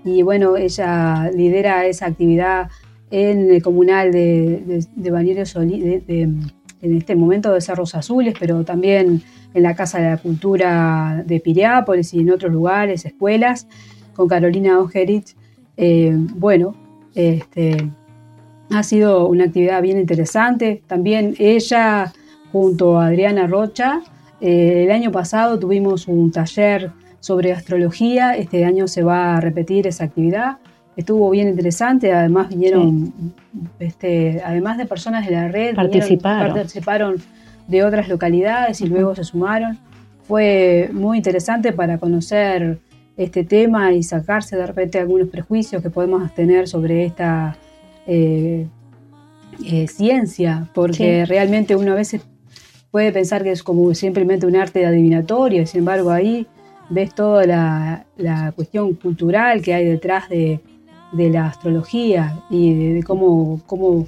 y 0.07 0.23
bueno, 0.23 0.57
ella 0.57 1.31
lidera 1.35 1.85
esa 1.85 2.07
actividad 2.07 2.71
en 3.11 3.51
el 3.51 3.61
comunal 3.61 4.13
de, 4.13 4.85
de, 4.97 6.23
en 6.23 6.97
este 6.97 7.17
momento 7.17 7.53
de 7.53 7.61
Cerros 7.61 7.97
Azules, 7.97 8.35
pero 8.39 8.65
también 8.65 9.23
en 9.53 9.63
la 9.65 9.75
Casa 9.75 9.99
de 9.99 10.11
la 10.11 10.17
Cultura 10.19 11.25
de 11.27 11.41
Piriápolis 11.41 12.15
y 12.15 12.21
en 12.21 12.31
otros 12.31 12.53
lugares, 12.53 13.05
escuelas, 13.05 13.67
con 14.15 14.29
Carolina 14.29 14.79
Ogerich. 14.79 15.35
Eh, 15.77 16.15
bueno, 16.15 16.77
este, 17.17 17.91
ha 18.71 18.83
sido 18.85 19.27
una 19.27 19.45
actividad 19.45 19.83
bien 19.83 19.99
interesante. 19.99 20.83
También 20.87 21.35
ella, 21.41 22.13
junto 22.53 23.01
a 23.01 23.07
Adriana 23.07 23.49
Rocha, 23.49 24.03
eh, 24.41 24.85
el 24.85 24.93
año 24.93 25.11
pasado 25.11 25.59
tuvimos 25.59 26.07
un 26.07 26.31
taller 26.31 26.93
sobre 27.21 27.53
astrología. 27.53 28.37
Este 28.37 28.65
año 28.65 28.89
se 28.89 29.03
va 29.03 29.37
a 29.37 29.41
repetir 29.41 29.87
esa 29.87 30.05
actividad. 30.05 30.59
Estuvo 30.97 31.29
bien 31.31 31.49
interesante, 31.49 32.13
además 32.13 32.49
vinieron, 32.49 33.13
este, 33.79 34.41
además 34.45 34.79
de 34.79 34.87
personas 34.87 35.27
de 35.27 35.33
la 35.33 35.49
red, 35.49 35.75
participaron, 35.75 36.55
participaron 36.55 37.17
de 37.69 37.85
otras 37.85 38.09
localidades 38.09 38.81
y 38.81 38.87
luego 38.87 39.15
se 39.15 39.25
sumaron. 39.25 39.79
Fue 40.23 40.89
muy 40.93 41.19
interesante 41.19 41.73
para 41.73 41.99
conocer 41.99 42.79
este 43.17 43.45
tema 43.45 43.93
y 43.93 44.03
sacarse 44.03 44.57
de 44.57 44.67
repente 44.67 44.99
algunos 44.99 45.29
prejuicios 45.29 45.83
que 45.83 45.91
podemos 45.91 46.35
tener 46.35 46.69
sobre 46.69 47.05
esta 47.05 47.57
eh, 48.07 48.67
eh, 49.65 49.89
ciencia, 49.89 50.69
porque 50.75 51.25
realmente 51.25 51.77
uno 51.77 51.93
a 51.93 51.95
veces 51.95 52.23
puede 52.91 53.13
pensar 53.13 53.43
que 53.43 53.53
es 53.53 53.63
como 53.63 53.95
simplemente 53.95 54.47
un 54.47 54.57
arte 54.57 54.85
adivinatorio, 54.85 55.67
sin 55.67 55.81
embargo 55.81 56.11
ahí 56.11 56.47
ves 56.89 57.15
toda 57.15 57.47
la, 57.47 58.53
cuestión 58.55 58.95
cultural 58.95 59.63
que 59.63 59.75
hay 59.75 59.85
detrás 59.85 60.29
de, 60.29 60.61
la 61.13 61.47
astrología 61.47 62.41
y 62.51 62.95
de, 62.95 63.03
cómo, 63.03 63.61
cómo 63.67 64.07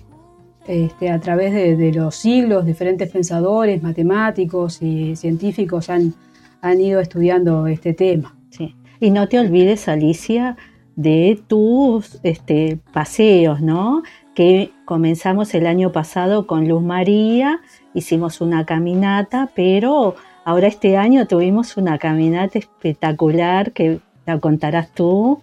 este, 0.67 1.11
a 1.11 1.21
través 1.21 1.55
de, 1.55 1.93
los 1.93 2.15
siglos 2.15 2.67
diferentes 2.67 3.11
pensadores, 3.11 3.83
matemáticos 3.83 4.83
y 4.83 5.17
científicos 5.17 5.89
han, 5.89 6.15
han 6.61 6.81
ido 6.81 7.01
estudiando 7.01 7.67
este 7.67 7.95
tema. 7.95 8.37
Sí. 8.51 8.75
Y 9.01 9.11
no 9.11 9.29
te 9.29 9.39
olvides, 9.39 9.89
Alicia, 9.89 10.57
de 10.97 11.41
tus 11.47 12.19
este, 12.25 12.81
paseos, 12.93 13.61
¿no? 13.61 14.03
Que 14.35 14.73
comenzamos 14.85 15.55
el 15.55 15.67
año 15.67 15.93
pasado 15.93 16.47
con 16.47 16.69
Luz 16.69 16.83
María, 16.83 17.61
hicimos 17.95 18.41
una 18.41 18.67
caminata, 18.67 19.51
pero 19.55 20.17
ahora 20.49 20.67
este 20.67 20.97
año 20.97 21.27
tuvimos 21.27 21.77
una 21.77 21.99
caminata 21.99 22.59
espectacular 22.59 23.73
que 23.73 24.01
la 24.25 24.39
contarás 24.39 24.91
tú. 24.93 25.43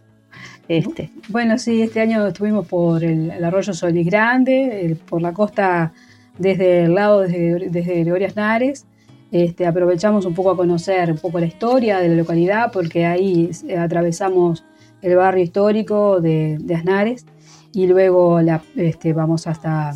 Este. 0.68 1.12
Bueno, 1.30 1.60
sí, 1.60 1.84
este 1.84 2.02
año 2.02 2.26
estuvimos 2.26 2.68
por 2.68 3.04
el, 3.04 3.44
arroyo 3.44 3.72
Solís 3.76 4.08
Grande, 4.08 4.98
por 5.08 5.22
la 5.22 5.32
costa 5.32 5.94
desde 6.40 6.86
el 6.86 6.96
lado 6.96 7.22
desde, 7.22 7.70
desde 7.70 8.00
Gregorio 8.00 8.30
Nares. 8.36 8.88
Este, 9.32 9.68
aprovechamos 9.68 10.26
un 10.26 10.34
poco 10.34 10.50
a 10.52 10.58
conocer 10.58 11.12
un 11.12 11.20
poco 11.20 11.40
la 11.40 11.46
historia 11.46 12.00
de 12.00 12.10
la 12.10 12.16
localidad 12.16 12.72
porque 12.72 13.06
ahí 13.06 13.52
atravesamos 13.78 14.66
el 15.04 15.16
barrio 15.18 15.44
histórico 15.44 16.20
de, 16.20 16.58
de 16.60 16.76
Asnares 16.76 17.28
y 17.74 17.86
luego 17.86 18.40
este, 18.76 19.14
vamos 19.14 19.46
hasta, 19.46 19.94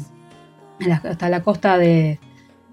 hasta 1.03 1.29
la 1.29 1.41
costa 1.41 1.79
de, 1.79 2.19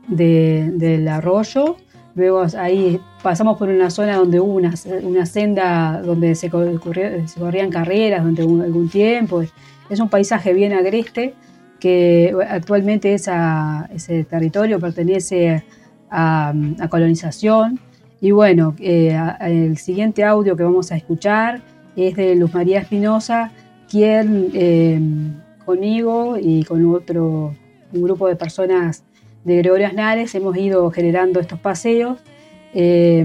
del 0.09 1.09
arroyo. 1.09 1.77
Luego 2.17 2.47
ahí 2.59 2.99
pasamos 3.23 3.59
por 3.59 3.69
una 3.69 3.91
zona 3.91 4.17
donde 4.17 4.41
hubo 4.41 4.55
una, 4.55 4.73
una 5.03 5.27
senda 5.27 6.01
donde 6.01 6.35
se, 6.35 6.49
corrían 6.49 7.71
carreras 7.71 8.21
durante 8.23 8.41
algún, 8.41 8.89
tiempo. 8.89 9.43
Es 9.91 10.01
un 10.01 10.09
paisaje 10.09 10.55
bien 10.55 10.73
agreste 10.73 11.35
que 11.79 12.35
actualmente 12.49 13.13
esa, 13.13 13.89
ese 13.93 14.25
territorio 14.25 14.81
pertenece 14.81 15.63
a, 16.11 16.55
colonización. 16.89 17.79
Y 18.23 18.31
bueno, 18.31 18.75
eh, 18.81 19.15
el 19.41 19.77
siguiente 19.77 20.25
audio 20.25 20.57
que 20.57 20.63
vamos 20.63 20.91
a 20.93 20.97
escuchar 20.97 21.61
es 21.97 22.17
de 22.17 22.35
Luz 22.35 22.55
María 22.55 22.81
Espinosa, 22.81 23.53
quien 23.91 24.51
eh, 24.55 24.99
conmigo 25.67 26.39
y 26.41 26.65
con 26.65 26.95
otro 26.95 27.55
un 27.93 28.03
grupo 28.03 28.27
de 28.27 28.37
personas 28.37 29.05
de 29.47 29.59
Gregorio 29.59 29.87
Aznares 29.87 30.35
hemos 30.35 30.57
ido 30.57 30.91
generando 30.91 31.39
estos 31.39 31.61
paseos. 31.61 32.19
Eh, 32.75 33.25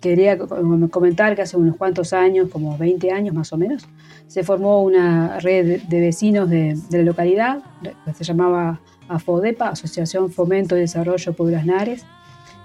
quería 0.00 0.36
comentar 0.36 1.36
que 1.36 1.42
hace 1.42 1.56
unos 1.56 1.76
cuantos 1.76 2.12
años, 2.12 2.48
como 2.50 2.76
20 2.76 3.12
años 3.12 3.32
más 3.32 3.52
o 3.52 3.56
menos, 3.56 3.86
se 4.26 4.42
formó 4.42 4.82
una 4.82 5.38
red 5.38 5.82
de 5.82 6.00
vecinos 6.00 6.50
de, 6.50 6.76
la 6.90 7.02
localidad, 7.02 7.62
que 8.04 8.12
se 8.12 8.24
llamaba 8.24 8.80
AFODEPA, 9.08 9.68
Asociación 9.68 10.32
Fomento 10.32 10.76
y 10.76 10.80
Desarrollo 10.80 11.32
Pueblo 11.32 11.58
Aznares, 11.58 12.04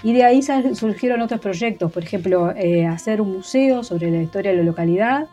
y 0.02 0.14
de 0.14 0.24
ahí 0.24 0.42
surgieron 0.74 1.22
otros 1.22 1.40
proyectos, 1.40 1.92
por 1.92 2.04
ejemplo, 2.04 2.52
eh, 2.56 2.88
hacer 2.88 3.22
un 3.22 3.34
museo 3.34 3.84
sobre 3.84 4.10
la 4.10 4.24
historia 4.24 4.52
de 4.52 4.58
la 4.58 4.64
localidad, 4.64 5.28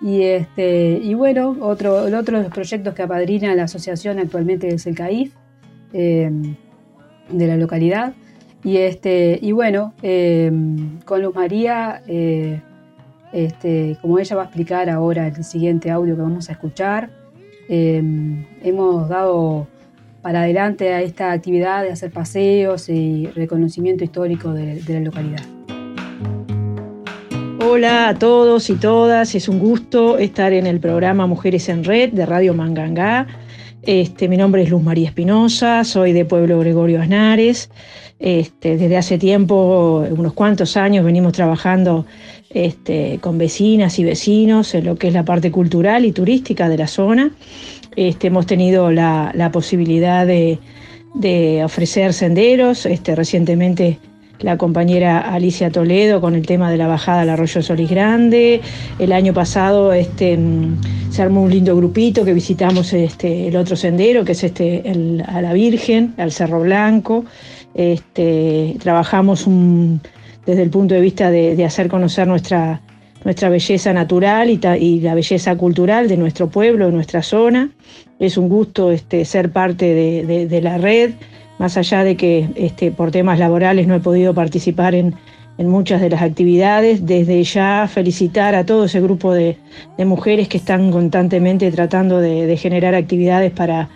y, 0.00 0.22
este, 0.22 0.98
y 1.02 1.12
bueno, 1.12 1.56
otro, 1.60 2.06
el 2.06 2.14
otro 2.14 2.38
de 2.38 2.44
los 2.44 2.52
proyectos 2.52 2.94
que 2.94 3.02
apadrina 3.02 3.54
la 3.54 3.64
asociación 3.64 4.18
actualmente 4.18 4.68
es 4.68 4.86
el 4.86 4.94
CAIF 4.94 5.32
em, 5.94 6.54
de 7.30 7.46
la 7.46 7.56
localidad. 7.56 8.12
Y, 8.62 8.76
este, 8.76 9.38
y 9.40 9.52
bueno, 9.52 9.94
em, 10.02 11.00
con 11.06 11.22
Luz 11.22 11.34
María, 11.34 12.02
eh, 12.06 12.60
este, 13.32 13.96
como 14.02 14.18
ella 14.18 14.36
va 14.36 14.42
a 14.42 14.44
explicar 14.44 14.90
ahora 14.90 15.28
el 15.28 15.44
siguiente 15.44 15.90
audio 15.90 16.16
que 16.16 16.22
vamos 16.22 16.50
a 16.50 16.52
escuchar, 16.52 17.08
em, 17.68 18.44
hemos 18.62 19.08
dado 19.08 19.66
para 20.20 20.42
adelante 20.42 20.92
a 20.92 21.00
esta 21.00 21.32
actividad 21.32 21.82
de 21.82 21.92
hacer 21.92 22.10
paseos 22.10 22.90
y 22.90 23.26
reconocimiento 23.34 24.04
histórico 24.04 24.52
de 24.52 24.82
la 24.88 25.00
localidad. 25.00 25.44
Hola 27.66 28.08
a 28.08 28.14
todos 28.14 28.68
y 28.68 28.74
todas, 28.74 29.34
es 29.34 29.48
un 29.48 29.58
gusto 29.58 30.18
estar 30.18 30.52
en 30.52 30.66
el 30.66 30.80
programa 30.80 31.26
Mujeres 31.26 31.68
en 31.70 31.82
Red 31.82 32.12
de 32.12 32.26
Radio 32.26 32.52
Mangangá. 32.52 33.26
Este, 33.86 34.28
mi 34.28 34.38
nombre 34.38 34.62
es 34.62 34.70
Luz 34.70 34.82
María 34.82 35.08
Espinosa, 35.08 35.84
soy 35.84 36.12
de 36.12 36.24
Pueblo 36.24 36.58
Gregorio 36.58 37.02
Aznares. 37.02 37.68
Este, 38.18 38.78
desde 38.78 38.96
hace 38.96 39.18
tiempo, 39.18 40.06
unos 40.10 40.32
cuantos 40.32 40.78
años, 40.78 41.04
venimos 41.04 41.34
trabajando 41.34 42.06
este, 42.48 43.18
con 43.20 43.36
vecinas 43.36 43.98
y 43.98 44.04
vecinos 44.04 44.74
en 44.74 44.86
lo 44.86 44.96
que 44.96 45.08
es 45.08 45.12
la 45.12 45.26
parte 45.26 45.50
cultural 45.50 46.06
y 46.06 46.12
turística 46.12 46.70
de 46.70 46.78
la 46.78 46.86
zona. 46.86 47.32
Este, 47.94 48.28
hemos 48.28 48.46
tenido 48.46 48.90
la, 48.90 49.50
posibilidad 49.52 50.26
de, 50.26 50.58
de, 51.14 51.62
ofrecer 51.62 52.14
senderos. 52.14 52.86
Este, 52.86 53.14
recientemente 53.14 53.98
la 54.40 54.58
compañera 54.58 55.20
Alicia 55.20 55.70
Toledo 55.70 56.20
con 56.20 56.34
el 56.34 56.46
tema 56.46 56.70
de 56.70 56.76
la 56.76 56.86
bajada 56.86 57.22
al 57.22 57.30
arroyo 57.30 57.62
Solís 57.62 57.90
Grande. 57.90 58.60
El 58.98 59.12
año 59.12 59.32
pasado 59.32 59.92
este, 59.92 60.36
mm, 60.36 61.10
se 61.10 61.22
armó 61.22 61.42
un 61.42 61.50
lindo 61.50 61.76
grupito 61.76 62.24
que 62.24 62.34
visitamos 62.34 62.92
este, 62.92 63.48
el 63.48 63.56
otro 63.56 63.76
sendero, 63.76 64.24
que 64.24 64.32
es 64.32 64.44
este, 64.44 64.82
a 65.26 65.40
la 65.40 65.52
Virgen, 65.52 66.14
al 66.18 66.32
Cerro 66.32 66.60
Blanco. 66.60 67.24
Este, 67.74 68.76
trabajamos 68.80 69.46
desde 70.46 70.62
el 70.62 70.70
punto 70.70 70.94
de 70.94 71.00
vista 71.00 71.30
de, 71.30 71.64
hacer 71.64 71.88
conocer 71.88 72.26
nuestra, 72.26 72.80
nuestra 73.24 73.48
belleza 73.48 73.92
natural 73.92 74.50
y, 74.50 75.00
la 75.00 75.14
belleza 75.14 75.56
cultural 75.56 76.08
de 76.08 76.16
nuestro 76.16 76.48
pueblo, 76.48 76.86
de 76.86 76.92
nuestra 76.92 77.22
zona. 77.22 77.70
Es 78.18 78.36
un 78.36 78.48
gusto 78.48 78.92
este, 78.92 79.24
ser 79.24 79.50
parte 79.50 79.94
de 79.94 80.60
la 80.60 80.78
red 80.78 81.12
más 81.58 81.76
allá 81.76 82.04
de 82.04 82.16
que 82.16 82.48
este, 82.56 82.90
por 82.90 83.10
temas 83.10 83.38
laborales 83.38 83.86
no 83.86 83.94
he 83.94 84.00
podido 84.00 84.34
participar 84.34 84.94
en, 84.94 85.14
muchas 85.56 86.00
de 86.00 86.10
las 86.10 86.20
actividades, 86.20 87.06
desde 87.06 87.44
ya 87.44 87.88
felicitar 87.88 88.56
a 88.56 88.66
todo 88.66 88.86
ese 88.86 89.00
grupo 89.00 89.32
de, 89.32 89.56
mujeres 89.98 90.48
que 90.48 90.56
están 90.56 90.90
constantemente 90.90 91.70
tratando 91.70 92.20
de, 92.20 92.56
generar 92.56 92.96
actividades 92.96 93.52
para, 93.52 93.88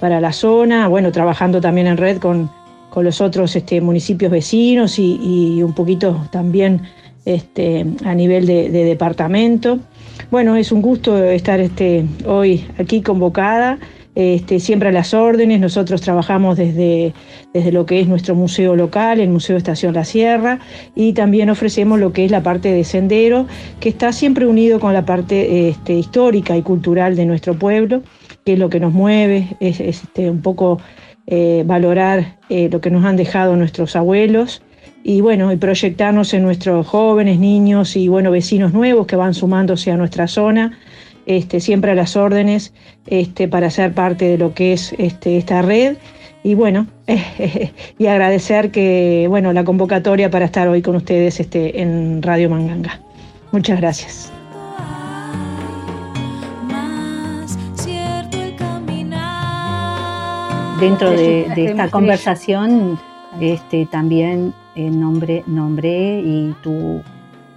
la 0.00 0.32
zona, 0.32 0.86
bueno, 0.86 1.10
trabajando 1.10 1.62
también 1.62 1.86
en 1.86 1.96
red 1.96 2.18
con, 2.18 2.50
los 2.96 3.20
otros 3.20 3.54
este, 3.54 3.80
municipios 3.80 4.30
vecinos 4.30 4.98
y, 4.98 5.62
un 5.62 5.72
poquito 5.72 6.26
también 6.30 6.82
este, 7.24 7.86
a 8.04 8.14
nivel 8.14 8.44
de, 8.44 8.68
departamento. 8.68 9.78
Bueno, 10.30 10.56
es 10.56 10.72
un 10.72 10.82
gusto 10.82 11.16
estar 11.16 11.58
hoy 12.26 12.66
aquí 12.76 13.00
convocada 13.00 13.78
este, 14.18 14.58
siempre 14.58 14.88
a 14.88 14.92
las 14.92 15.14
órdenes. 15.14 15.60
Nosotros 15.60 16.00
trabajamos 16.00 16.56
desde, 16.56 17.14
desde 17.54 17.70
lo 17.70 17.86
que 17.86 18.00
es 18.00 18.08
nuestro 18.08 18.34
museo 18.34 18.74
local, 18.74 19.20
el 19.20 19.28
Museo 19.28 19.56
Estación 19.56 19.94
La 19.94 20.04
Sierra, 20.04 20.58
y 20.96 21.12
también 21.12 21.50
ofrecemos 21.50 22.00
lo 22.00 22.12
que 22.12 22.24
es 22.24 22.32
la 22.32 22.42
parte 22.42 22.72
de 22.72 22.82
sendero, 22.82 23.46
que 23.78 23.88
está 23.88 24.12
siempre 24.12 24.44
unido 24.44 24.80
con 24.80 24.92
la 24.92 25.04
parte 25.04 25.68
este, 25.68 25.94
histórica 25.94 26.56
y 26.56 26.62
cultural 26.62 27.14
de 27.14 27.26
nuestro 27.26 27.56
pueblo, 27.56 28.02
que 28.44 28.54
es 28.54 28.58
lo 28.58 28.68
que 28.70 28.80
nos 28.80 28.92
mueve, 28.92 29.56
es, 29.60 29.78
este, 29.78 30.28
un 30.28 30.42
poco 30.42 30.80
eh, 31.28 31.62
valorar 31.64 32.38
eh, 32.48 32.68
lo 32.72 32.80
que 32.80 32.90
nos 32.90 33.04
han 33.04 33.16
dejado 33.16 33.54
nuestros 33.54 33.94
abuelos 33.94 34.62
y 35.04 35.20
bueno, 35.20 35.52
y 35.52 35.56
proyectarnos 35.56 36.34
en 36.34 36.42
nuestros 36.42 36.88
jóvenes, 36.88 37.38
niños 37.38 37.94
y 37.94 38.08
bueno, 38.08 38.32
vecinos 38.32 38.72
nuevos 38.72 39.06
que 39.06 39.14
van 39.14 39.32
sumándose 39.32 39.92
a 39.92 39.96
nuestra 39.96 40.26
zona 40.26 40.76
este, 41.28 41.60
siempre 41.60 41.92
a 41.92 41.94
las 41.94 42.16
órdenes 42.16 42.72
este, 43.06 43.48
para 43.48 43.70
ser 43.70 43.92
parte 43.92 44.24
de 44.24 44.38
lo 44.38 44.54
que 44.54 44.72
es 44.72 44.94
este, 44.98 45.36
esta 45.36 45.60
red. 45.60 45.98
Y 46.42 46.54
bueno, 46.54 46.86
y 47.98 48.06
agradecer 48.06 48.70
que, 48.70 49.26
bueno, 49.28 49.52
la 49.52 49.62
convocatoria 49.62 50.30
para 50.30 50.46
estar 50.46 50.66
hoy 50.68 50.80
con 50.80 50.96
ustedes 50.96 51.38
este, 51.38 51.82
en 51.82 52.22
Radio 52.22 52.48
Manganga. 52.48 53.00
Muchas 53.52 53.78
gracias. 53.78 54.32
Dentro 60.80 61.10
de, 61.10 61.46
esta 61.56 61.90
conversación, 61.90 62.98
este, 63.40 63.84
también 63.86 64.54
eh, 64.76 64.88
nombré, 64.90 65.42
nombré 65.46 66.20
y 66.20 66.54
tú 66.62 67.02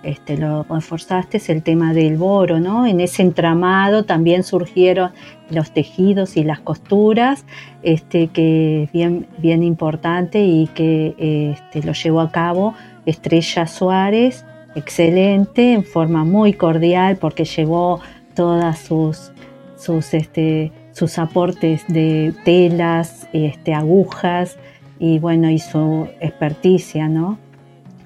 este, 0.04 0.38
lo 0.38 0.64
reforzaste, 0.64 1.38
es 1.38 1.50
el 1.50 1.64
tema 1.64 1.94
del 1.94 2.18
boro, 2.18 2.60
¿no? 2.60 2.86
En 2.86 3.00
ese 3.00 3.22
entramado 3.22 4.04
también 4.04 4.44
surgieron 4.44 5.12
los 5.50 5.72
tejidos 5.72 6.38
y 6.38 6.44
las 6.44 6.60
costuras, 6.60 7.46
este, 7.84 8.28
que 8.28 8.84
es 8.84 8.92
bien, 8.92 9.28
bien 9.38 9.64
importante 9.64 10.44
y 10.44 10.68
que 10.68 11.54
este, 11.54 11.86
lo 11.86 11.94
llevó 11.94 12.22
a 12.22 12.32
cabo 12.32 12.74
Estrella 13.06 13.68
Suárez, 13.68 14.46
excelente, 14.76 15.74
en 15.74 15.84
forma 15.84 16.24
muy 16.24 16.54
cordial, 16.54 17.18
porque 17.18 17.46
llevó 17.46 18.00
todas 18.36 18.80
sus, 18.80 19.32
sus, 19.78 20.14
este, 20.14 20.72
sus 20.94 21.18
aportes 21.18 21.84
de 21.88 22.34
telas, 22.44 23.28
este, 23.34 23.74
agujas, 23.74 24.58
y 25.00 25.18
bueno, 25.18 25.50
y 25.50 25.58
su 25.58 26.08
experticia, 26.20 27.08
¿no? 27.08 27.40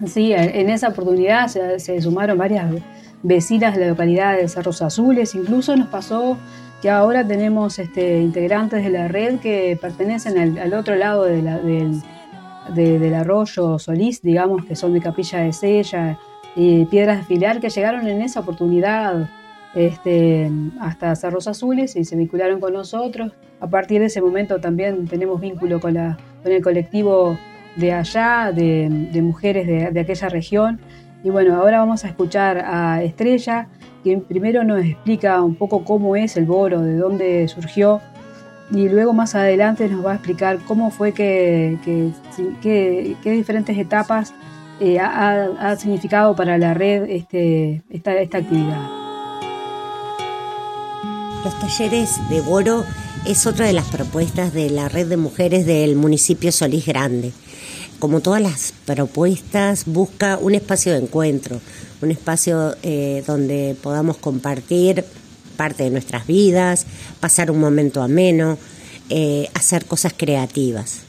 Sí, 0.05 0.33
en 0.33 0.69
esa 0.69 0.89
oportunidad 0.89 1.47
se, 1.47 2.01
sumaron 2.01 2.37
varias 2.37 2.71
vecinas 3.23 3.75
de 3.75 3.81
la 3.81 3.87
localidad 3.87 4.37
de 4.37 4.47
Cerros 4.47 4.81
Azules, 4.81 5.33
incluso 5.35 5.75
nos 5.75 5.87
pasó 5.87 6.37
que 6.81 6.89
ahora 6.89 7.25
tenemos 7.25 7.79
este, 7.79 8.21
integrantes 8.21 8.83
de 8.83 8.89
la 8.91 9.07
red 9.07 9.39
que 9.39 9.77
pertenecen 9.81 10.59
al, 10.59 10.73
otro 10.73 10.95
lado 10.95 11.23
del, 11.23 12.01
del, 12.75 13.13
arroyo 13.15 13.79
Solís, 13.79 14.21
digamos, 14.21 14.65
que 14.65 14.75
son 14.75 14.93
de 14.93 15.01
Capilla 15.01 15.39
de 15.39 15.53
Sella 15.53 16.19
y 16.55 16.85
Piedras 16.85 17.19
de 17.19 17.23
Filar, 17.23 17.59
que 17.59 17.69
llegaron 17.69 18.07
en 18.07 18.21
esa 18.21 18.41
oportunidad 18.41 19.29
este, 19.73 20.51
hasta 20.79 21.15
Cerros 21.15 21.47
Azules 21.47 21.95
y 21.95 22.05
se 22.05 22.15
vincularon 22.15 22.59
con 22.59 22.73
nosotros. 22.73 23.31
A 23.59 23.67
partir 23.67 24.01
de 24.01 24.07
ese 24.07 24.21
momento 24.21 24.59
también 24.59 25.07
tenemos 25.07 25.41
vínculo 25.41 25.79
con, 25.79 25.95
la, 25.95 26.17
con 26.43 26.51
el 26.51 26.61
colectivo 26.61 27.37
de 27.75 27.93
allá, 27.93 28.51
de, 28.53 29.21
mujeres 29.21 29.67
de, 29.67 29.99
aquella 29.99 30.29
región. 30.29 30.79
Y 31.23 31.29
bueno, 31.29 31.55
ahora 31.55 31.79
vamos 31.79 32.05
a 32.05 32.07
escuchar 32.07 32.59
a 32.59 33.03
Estrella, 33.03 33.67
quien 34.03 34.21
primero 34.21 34.63
nos 34.63 34.83
explica 34.85 35.41
un 35.41 35.55
poco 35.55 35.83
cómo 35.83 36.15
es 36.15 36.37
el 36.37 36.45
boro, 36.45 36.81
de 36.81 36.95
dónde 36.95 37.47
surgió, 37.47 38.01
y 38.71 38.89
luego 38.89 39.13
más 39.13 39.35
adelante 39.35 39.87
nos 39.87 40.05
va 40.05 40.11
a 40.11 40.15
explicar 40.15 40.59
cómo 40.67 40.91
fue 40.91 41.13
que, 41.13 41.77
qué 42.61 43.31
diferentes 43.31 43.77
etapas 43.77 44.33
eh, 44.79 44.99
ha, 44.99 45.75
significado 45.77 46.35
para 46.35 46.57
la 46.57 46.73
red 46.73 47.03
este, 47.09 47.81
esta, 47.89 48.13
esta 48.15 48.39
actividad. 48.39 48.89
Los 51.43 51.59
talleres 51.59 52.19
de 52.29 52.41
boro 52.41 52.83
es 53.25 53.47
otra 53.47 53.67
de 53.67 53.73
las 53.73 53.85
propuestas 53.85 54.53
de 54.53 54.69
la 54.69 54.89
red 54.89 55.07
de 55.07 55.17
mujeres 55.17 55.65
del 55.65 55.95
municipio 55.95 56.51
Solís 56.51 56.85
Grande 56.85 57.31
como 57.99 58.21
todas 58.21 58.41
las 58.41 58.73
propuestas, 58.85 59.85
busca 59.85 60.37
un 60.37 60.55
espacio 60.55 60.93
de 60.93 60.99
encuentro, 60.99 61.59
un 62.01 62.11
espacio 62.11 62.75
eh, 62.83 63.23
donde 63.25 63.75
podamos 63.81 64.17
compartir 64.17 65.05
parte 65.55 65.83
de 65.83 65.89
nuestras 65.89 66.27
vidas, 66.27 66.85
pasar 67.19 67.49
un 67.51 67.59
momento 67.59 68.01
ameno, 68.01 68.57
eh, 69.09 69.49
hacer 69.53 69.85
cosas 69.85 70.13
creativas. 70.15 70.99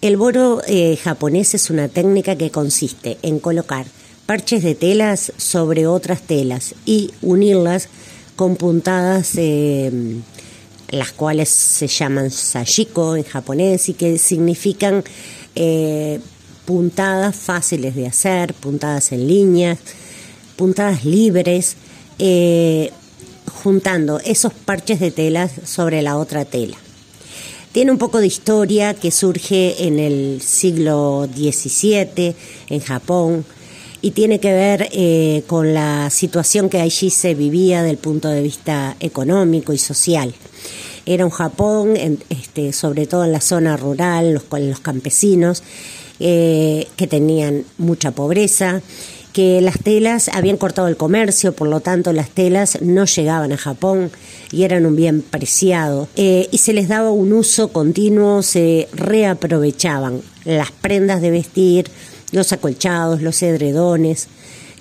El 0.00 0.16
boro 0.16 0.62
eh, 0.68 0.96
japonés 1.02 1.54
es 1.54 1.70
una 1.70 1.88
técnica 1.88 2.36
que 2.36 2.50
consiste 2.50 3.18
en 3.22 3.40
colocar 3.40 3.86
parches 4.26 4.62
de 4.62 4.74
telas 4.74 5.32
sobre 5.36 5.86
otras 5.86 6.22
telas 6.22 6.74
y 6.84 7.10
unirlas 7.22 7.88
con 8.36 8.56
puntadas, 8.56 9.32
las 10.90 11.12
cuales 11.12 11.48
se 11.48 11.86
llaman 11.86 12.30
sashiko 12.30 13.16
en 13.16 13.24
japonés 13.24 13.88
y 13.88 13.94
que 13.94 14.18
significan 14.18 15.02
eh, 15.56 16.20
puntadas 16.64 17.34
fáciles 17.34 17.94
de 17.94 18.06
hacer, 18.06 18.54
puntadas 18.54 19.12
en 19.12 19.26
líneas, 19.26 19.78
puntadas 20.56 21.04
libres, 21.04 21.76
eh, 22.18 22.90
juntando 23.62 24.20
esos 24.20 24.52
parches 24.52 25.00
de 25.00 25.10
telas 25.10 25.52
sobre 25.64 26.02
la 26.02 26.16
otra 26.16 26.44
tela. 26.44 26.76
Tiene 27.72 27.92
un 27.92 27.98
poco 27.98 28.20
de 28.20 28.26
historia 28.26 28.94
que 28.94 29.10
surge 29.10 29.86
en 29.86 29.98
el 29.98 30.40
siglo 30.40 31.28
XVII 31.34 32.34
en 32.68 32.80
Japón 32.80 33.44
y 34.00 34.12
tiene 34.12 34.40
que 34.40 34.52
ver 34.52 34.88
eh, 34.92 35.42
con 35.46 35.74
la 35.74 36.08
situación 36.10 36.70
que 36.70 36.80
allí 36.80 37.10
se 37.10 37.34
vivía 37.34 37.82
del 37.82 37.98
punto 37.98 38.28
de 38.28 38.42
vista 38.42 38.96
económico 39.00 39.72
y 39.72 39.78
social. 39.78 40.34
Era 41.06 41.24
un 41.24 41.30
Japón, 41.30 41.94
este, 42.28 42.72
sobre 42.72 43.06
todo 43.06 43.24
en 43.24 43.32
la 43.32 43.40
zona 43.40 43.76
rural, 43.76 44.34
los, 44.34 44.44
los 44.60 44.80
campesinos, 44.80 45.62
eh, 46.18 46.88
que 46.96 47.06
tenían 47.06 47.64
mucha 47.78 48.10
pobreza, 48.10 48.82
que 49.32 49.60
las 49.60 49.78
telas 49.78 50.28
habían 50.28 50.56
cortado 50.56 50.88
el 50.88 50.96
comercio, 50.96 51.52
por 51.52 51.68
lo 51.68 51.80
tanto 51.80 52.14
las 52.14 52.30
telas 52.30 52.80
no 52.80 53.04
llegaban 53.04 53.52
a 53.52 53.58
Japón 53.58 54.10
y 54.50 54.62
eran 54.62 54.86
un 54.86 54.96
bien 54.96 55.20
preciado, 55.20 56.08
eh, 56.16 56.48
y 56.50 56.58
se 56.58 56.72
les 56.72 56.88
daba 56.88 57.10
un 57.10 57.34
uso 57.34 57.68
continuo, 57.68 58.42
se 58.42 58.88
reaprovechaban 58.92 60.22
las 60.46 60.70
prendas 60.72 61.20
de 61.20 61.30
vestir, 61.30 61.90
los 62.32 62.52
acolchados, 62.52 63.20
los 63.20 63.42
edredones. 63.42 64.28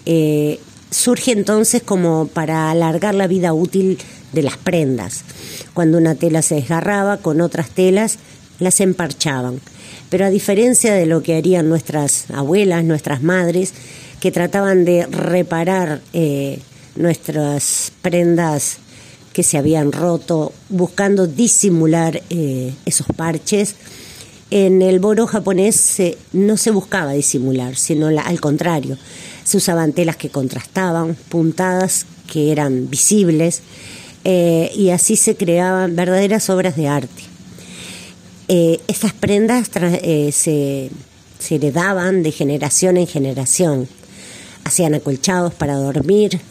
Eh, 0.06 0.62
surge 0.90 1.34
entonces 1.34 1.84
como 1.84 2.28
para 2.28 2.72
alargar 2.72 3.14
la 3.14 3.28
vida 3.28 3.54
útil 3.54 3.98
de 4.34 4.44
las 4.44 4.58
prendas. 4.58 5.24
Cuando 5.74 5.98
una 5.98 6.16
tela 6.16 6.42
se 6.42 6.56
desgarraba, 6.56 7.18
con 7.18 7.42
otras 7.42 7.70
telas 7.70 8.18
las 8.60 8.80
emparchaban. 8.80 9.60
Pero 10.10 10.26
a 10.26 10.30
diferencia 10.30 10.94
de 10.94 11.06
lo 11.06 11.24
que 11.24 11.36
harían 11.36 11.70
nuestras 11.70 12.30
abuelas, 12.32 12.84
nuestras 12.84 13.22
madres, 13.22 13.74
que 14.20 14.32
trataban 14.32 14.86
de 14.86 15.06
reparar 15.08 16.02
eh, 16.14 16.60
nuestras 16.96 17.92
prendas 18.02 18.78
que 19.34 19.44
se 19.44 19.58
habían 19.58 19.92
roto, 19.92 20.54
buscando 20.70 21.28
disimular 21.28 22.22
eh, 22.30 22.74
esos 22.86 23.08
parches, 23.16 23.76
en 24.52 24.82
el 24.82 25.00
boro 25.00 25.28
japonés 25.28 26.02
no 26.32 26.56
se 26.56 26.72
buscaba 26.72 27.12
disimular, 27.12 27.76
sino 27.76 28.08
al 28.08 28.40
contrario. 28.40 28.98
Se 29.44 29.58
usaban 29.58 29.92
telas 29.92 30.16
que 30.16 30.30
contrastaban, 30.30 31.16
puntadas 31.30 32.06
que 32.32 32.52
eran 32.52 32.90
visibles, 32.90 33.62
eh, 34.28 34.72
y 34.76 34.90
así 34.90 35.16
se 35.18 35.36
creaban 35.36 35.96
verdaderas 35.96 36.50
obras 36.50 36.76
de 36.76 36.88
arte. 36.88 37.24
Eh, 38.48 38.80
estas 38.88 39.14
prendas 39.14 39.70
eh, 39.76 40.32
se, 40.32 40.90
heredaban 41.56 42.24
de 42.24 42.32
generación 42.32 42.98
en 42.98 43.06
generación. 43.06 43.88
Hacían 44.64 44.96
acolchados 44.96 45.54
para 45.54 45.76
dormir, 45.76 46.42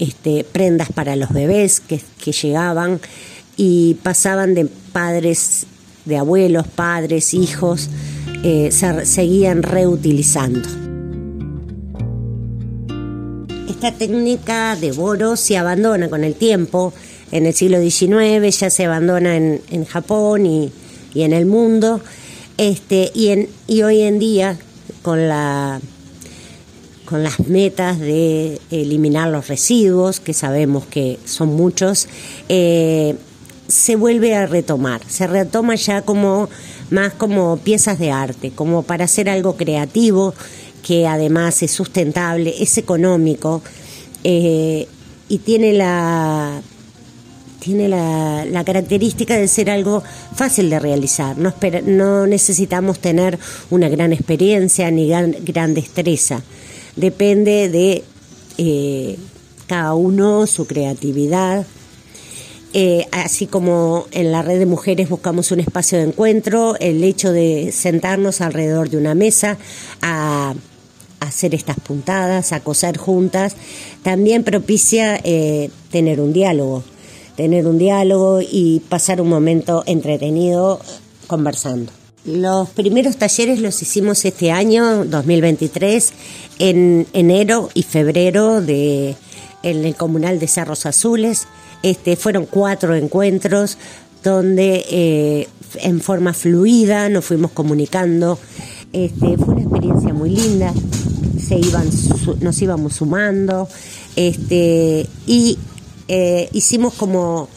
este, 0.00 0.42
prendas 0.42 0.88
para 0.92 1.14
los 1.14 1.32
bebés 1.32 1.78
que, 1.78 2.00
llegaban 2.32 3.00
y 3.56 3.94
pasaban 4.02 4.54
de 4.54 4.66
padres, 4.92 5.66
de 6.04 6.16
abuelos, 6.16 6.66
padres, 6.66 7.32
hijos, 7.32 7.90
se 8.42 9.06
seguían 9.06 9.62
reutilizando. 9.62 10.83
Esta 13.84 13.98
técnica 13.98 14.76
de 14.76 14.92
boro 14.92 15.36
se 15.36 15.58
abandona 15.58 16.08
con 16.08 16.24
el 16.24 16.34
tiempo. 16.36 16.94
En 17.30 17.44
el 17.44 17.52
siglo 17.52 17.78
XIX 17.78 18.58
ya 18.58 18.70
se 18.70 18.86
abandona 18.86 19.36
en, 19.36 19.84
Japón 19.84 20.46
y, 20.46 20.72
en 21.14 21.34
el 21.34 21.44
mundo. 21.44 22.00
Este, 22.56 23.10
y, 23.12 23.28
en, 23.28 23.50
y 23.66 23.82
hoy 23.82 24.00
en 24.00 24.18
día, 24.18 24.56
con 25.02 25.28
la 25.28 25.82
con 27.04 27.22
las 27.22 27.40
metas 27.40 28.00
de 28.00 28.58
eliminar 28.70 29.28
los 29.28 29.48
residuos, 29.48 30.18
que 30.18 30.32
sabemos 30.32 30.86
que 30.86 31.18
son 31.26 31.54
muchos, 31.54 32.08
eh, 32.48 33.16
se 33.68 33.96
vuelve 33.96 34.34
a 34.34 34.46
retomar. 34.46 35.02
Se 35.06 35.26
retoma 35.26 35.74
ya 35.74 36.00
como 36.00 36.48
más 36.88 37.12
como 37.12 37.58
piezas 37.58 37.98
de 37.98 38.12
arte, 38.12 38.50
como 38.50 38.82
para 38.82 39.04
hacer 39.04 39.28
algo 39.28 39.58
creativo 39.58 40.32
que 40.84 41.06
además 41.06 41.62
es 41.62 41.70
sustentable, 41.70 42.54
es 42.60 42.76
económico 42.78 43.62
eh, 44.22 44.86
y 45.28 45.38
tiene 45.38 45.72
la 45.72 46.60
tiene 47.58 47.88
la, 47.88 48.62
característica 48.62 49.38
de 49.38 49.48
ser 49.48 49.70
algo 49.70 50.02
fácil 50.34 50.68
de 50.68 50.78
realizar. 50.78 51.38
No, 51.38 51.54
no 51.86 52.26
necesitamos 52.26 52.98
tener 52.98 53.38
una 53.70 53.88
gran 53.88 54.12
experiencia 54.12 54.90
ni 54.90 55.08
gran, 55.08 55.72
destreza. 55.72 56.42
Depende 56.94 57.70
de 57.70 58.04
eh, 58.58 59.16
cada 59.66 59.94
uno, 59.94 60.46
su 60.46 60.66
creatividad. 60.66 61.64
Eh, 62.74 63.06
así 63.12 63.46
como 63.46 64.08
en 64.10 64.30
la 64.30 64.42
red 64.42 64.58
de 64.58 64.66
mujeres 64.66 65.08
buscamos 65.08 65.50
un 65.50 65.60
espacio 65.60 65.96
de 65.96 66.04
encuentro, 66.04 66.76
el 66.80 67.02
hecho 67.02 67.32
de 67.32 67.70
sentarnos 67.72 68.42
alrededor 68.42 68.90
de 68.90 68.98
una 68.98 69.14
mesa 69.14 69.56
a 70.02 70.54
hacer 71.24 71.54
estas 71.54 71.78
puntadas, 71.80 72.52
a 72.52 72.60
coser 72.60 72.96
juntas, 72.96 73.56
también 74.02 74.44
propicia 74.44 75.20
eh, 75.24 75.70
tener 75.90 76.20
un 76.20 76.32
diálogo, 76.32 76.84
tener 77.36 77.66
un 77.66 77.78
diálogo 77.78 78.40
y 78.40 78.80
pasar 78.88 79.20
un 79.20 79.28
momento 79.28 79.82
entretenido 79.86 80.80
conversando. 81.26 81.92
Los 82.24 82.70
primeros 82.70 83.18
talleres 83.18 83.60
los 83.60 83.82
hicimos 83.82 84.24
este 84.24 84.50
año, 84.50 85.04
2023, 85.04 86.12
en 86.58 87.06
enero 87.12 87.68
y 87.74 87.82
febrero 87.82 88.62
de, 88.62 89.14
en 89.62 89.84
el 89.84 89.94
comunal 89.94 90.38
de 90.38 90.48
Cerros 90.48 90.86
Azules. 90.86 91.46
Este, 91.82 92.16
fueron 92.16 92.46
cuatro 92.46 92.94
encuentros 92.94 93.76
donde 94.22 94.86
eh, 94.88 95.48
en 95.82 96.00
forma 96.00 96.32
fluida 96.32 97.10
nos 97.10 97.26
fuimos 97.26 97.50
comunicando. 97.50 98.38
Este, 98.94 99.36
fue 99.36 99.54
una 99.54 99.62
experiencia 99.62 100.14
muy 100.14 100.30
linda 100.30 100.72
se 101.38 101.56
iban, 101.56 101.88
nos 102.40 102.62
íbamos 102.62 102.94
sumando, 102.94 103.68
este, 104.16 105.06
y 105.26 105.58
eh, 106.08 106.48
hicimos 106.52 106.94
como, 106.94 107.48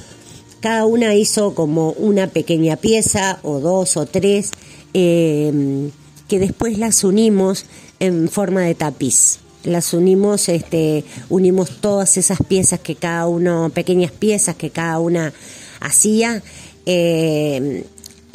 cada 0.60 0.86
una 0.86 1.16
hizo 1.16 1.54
como 1.54 1.92
una 1.92 2.28
pequeña 2.28 2.76
pieza, 2.78 3.40
o 3.44 3.60
dos 3.60 3.98
o 3.98 4.06
tres, 4.06 4.52
eh, 4.94 5.90
que 6.28 6.40
después 6.40 6.78
las 6.78 7.04
unimos 7.04 7.66
en 8.00 8.30
forma 8.30 8.62
de 8.62 8.76
tapiz. 8.76 9.40
Las 9.64 9.94
unimos, 9.94 10.50
este, 10.50 11.04
unimos 11.30 11.82
todas 11.82 12.18
esas 12.18 12.40
piezas 12.48 12.80
que 12.80 12.96
cada 12.96 13.28
uno, 13.28 13.70
pequeñas 13.74 14.12
piezas 14.12 14.56
que 14.56 14.70
cada 14.70 15.00
una 15.00 15.34
hacía, 15.80 16.42
eh, 16.86 17.84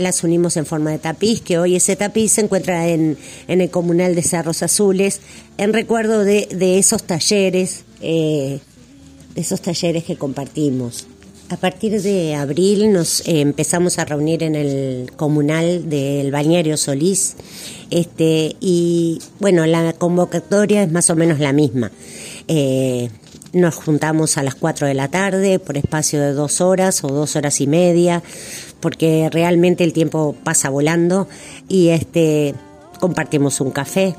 las 0.02 0.24
unimos 0.24 0.56
en 0.56 0.66
forma 0.66 0.90
de 0.90 0.98
tapiz, 0.98 1.40
que 1.40 1.58
hoy 1.58 1.76
ese 1.76 1.96
tapiz 1.96 2.32
se 2.32 2.42
encuentra 2.42 2.88
en, 2.88 3.16
en 3.48 3.60
el 3.60 3.70
comunal 3.70 4.14
de 4.14 4.22
Cerros 4.22 4.62
Azules, 4.62 5.20
en 5.58 5.72
recuerdo 5.72 6.24
de, 6.24 6.48
de 6.50 6.78
esos 6.78 7.04
talleres, 7.04 7.84
eh, 8.00 8.60
de 9.34 9.40
esos 9.40 9.60
talleres 9.60 10.04
que 10.04 10.16
compartimos. 10.16 11.06
A 11.52 11.56
partir 11.58 12.00
de 12.00 12.34
abril 12.34 12.92
nos 12.92 13.20
eh, 13.20 13.40
empezamos 13.40 13.98
a 13.98 14.06
reunir 14.06 14.42
en 14.42 14.54
el 14.54 15.12
comunal 15.16 15.90
del 15.90 16.30
Balneario 16.30 16.78
Solís, 16.78 17.36
este, 17.90 18.56
y 18.58 19.18
bueno, 19.38 19.66
la 19.66 19.92
convocatoria 19.92 20.82
es 20.82 20.90
más 20.90 21.10
o 21.10 21.14
menos 21.14 21.40
la 21.40 21.52
misma. 21.52 21.92
Eh, 22.48 23.10
nos 23.52 23.74
juntamos 23.74 24.38
a 24.38 24.42
las 24.42 24.54
4 24.54 24.86
de 24.86 24.94
la 24.94 25.08
tarde 25.08 25.58
por 25.58 25.76
espacio 25.76 26.22
de 26.22 26.32
dos 26.32 26.62
horas 26.62 27.04
o 27.04 27.08
dos 27.08 27.36
horas 27.36 27.60
y 27.60 27.66
media, 27.66 28.22
porque 28.82 29.30
realmente 29.30 29.84
el 29.84 29.94
tiempo 29.94 30.36
pasa 30.44 30.68
volando 30.68 31.28
y 31.68 31.88
este 31.88 32.54
compartimos 33.00 33.60
un 33.60 33.70
café, 33.70 34.14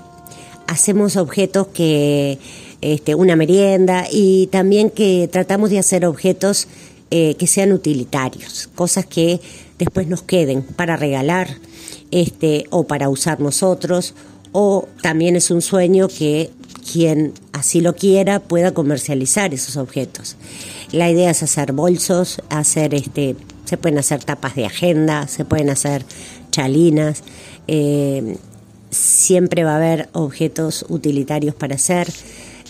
hacemos 0.68 1.16
objetos 1.18 1.68
que 1.68 2.40
este, 2.82 3.14
una 3.16 3.36
merienda 3.36 4.06
y 4.12 4.48
también 4.48 4.90
que 4.90 5.30
tratamos 5.32 5.70
de 5.70 5.80
hacer 5.80 6.06
objetos 6.06 6.68
eh, 7.12 7.36
que 7.36 7.48
sean 7.48 7.72
utilitarios, 7.72 8.70
cosas 8.74 9.06
que 9.06 9.40
después 9.78 10.08
nos 10.08 10.24
queden 10.24 10.64
para 10.64 10.98
regalar 10.98 11.48
este, 12.12 12.66
o 12.72 12.86
para 12.86 13.10
usar 13.10 13.40
nosotros, 13.40 14.16
o 14.52 14.88
también 15.02 15.36
es 15.36 15.52
un 15.52 15.62
sueño 15.62 16.08
que 16.08 16.50
quien 16.92 17.34
así 17.54 17.82
lo 17.82 17.96
quiera 17.96 18.40
pueda 18.40 18.74
comercializar 18.74 19.54
esos 19.54 19.78
objetos. 19.78 20.36
La 20.92 21.10
idea 21.10 21.32
es 21.32 21.42
hacer 21.42 21.72
bolsos, 21.72 22.42
hacer 22.50 22.94
este, 22.94 23.36
se 23.66 23.78
pueden 23.78 23.98
hacer 24.00 24.24
tapas 24.24 24.56
de 24.56 24.66
agenda, 24.66 25.28
se 25.28 25.46
pueden 25.46 25.70
hacer 25.70 26.06
chalinas, 26.52 27.24
eh, 27.68 28.38
siempre 28.90 29.64
va 29.64 29.74
a 29.74 29.78
haber 29.78 30.10
objetos 30.14 30.86
utilitarios 30.90 31.56
para 31.56 31.76
hacer. 31.76 32.12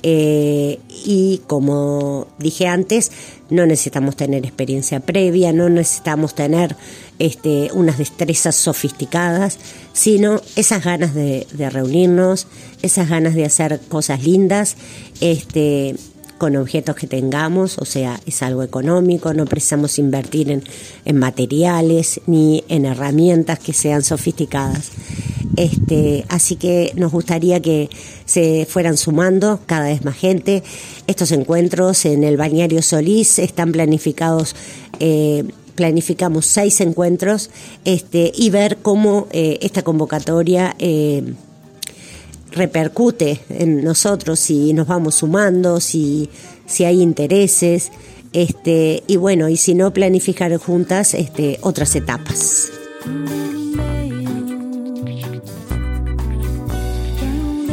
Eh, 0.06 0.80
y 1.06 1.42
como 1.48 2.28
dije 2.38 2.68
antes, 2.68 3.12
no 3.50 3.66
necesitamos 3.66 4.18
tener 4.18 4.46
experiencia 4.46 5.00
previa, 5.00 5.54
no 5.54 5.70
necesitamos 5.70 6.36
tener 6.36 6.76
este, 7.20 7.70
unas 7.74 7.98
destrezas 7.98 8.56
sofisticadas, 8.56 9.60
sino 9.94 10.42
esas 10.58 10.84
ganas 10.84 11.16
de, 11.16 11.48
de 11.54 11.70
reunirnos, 11.70 12.48
esas 12.82 13.08
ganas 13.10 13.34
de 13.34 13.46
hacer 13.46 13.80
cosas 13.88 14.24
lindas, 14.24 14.76
este, 15.22 15.96
con 16.38 16.56
objetos 16.56 16.96
que 16.96 17.08
tengamos, 17.08 17.78
o 17.78 17.86
sea, 17.86 18.20
es 18.26 18.42
algo 18.44 18.64
económico, 18.64 19.34
no 19.34 19.46
precisamos 19.46 20.00
invertir 20.00 20.52
en, 20.52 20.64
en 21.06 21.18
materiales 21.18 22.22
ni 22.28 22.64
en 22.68 22.86
herramientas 22.86 23.60
que 23.60 23.74
sean 23.74 24.04
sofisticadas. 24.04 24.92
Este, 25.56 26.26
así 26.30 26.56
que 26.56 26.94
nos 26.96 27.12
gustaría 27.12 27.62
que 27.62 27.90
se 28.26 28.66
fueran 28.68 28.98
sumando 28.98 29.60
cada 29.66 29.86
vez 29.86 30.04
más 30.04 30.16
gente. 30.16 30.64
Estos 31.08 31.32
encuentros 31.32 32.06
en 32.06 32.24
el 32.24 32.38
Balneario 32.38 32.82
Solís 32.82 33.40
están 33.40 33.72
planificados. 33.72 34.56
Eh, 35.00 35.46
planificamos 35.76 36.46
seis 36.46 36.82
encuentros 36.82 37.50
este, 37.84 38.32
y 38.36 38.50
ver 38.50 38.78
cómo 38.82 39.28
eh, 39.32 39.60
esta 39.62 39.82
convocatoria 39.82 40.76
eh, 40.80 41.34
repercute 42.56 43.40
en 43.50 43.84
nosotros, 43.84 44.40
si 44.40 44.74
nos 44.74 44.88
vamos 44.88 45.16
sumando, 45.16 45.80
si, 45.80 46.30
si 46.66 46.86
hay 46.86 47.02
intereses, 47.02 47.92
este, 48.32 49.04
y 49.08 49.18
bueno, 49.18 49.50
y 49.50 49.58
si 49.58 49.76
no, 49.76 49.92
planificar 49.92 50.56
juntas 50.58 51.14
este, 51.14 51.60
otras 51.62 51.96
etapas. 51.96 52.72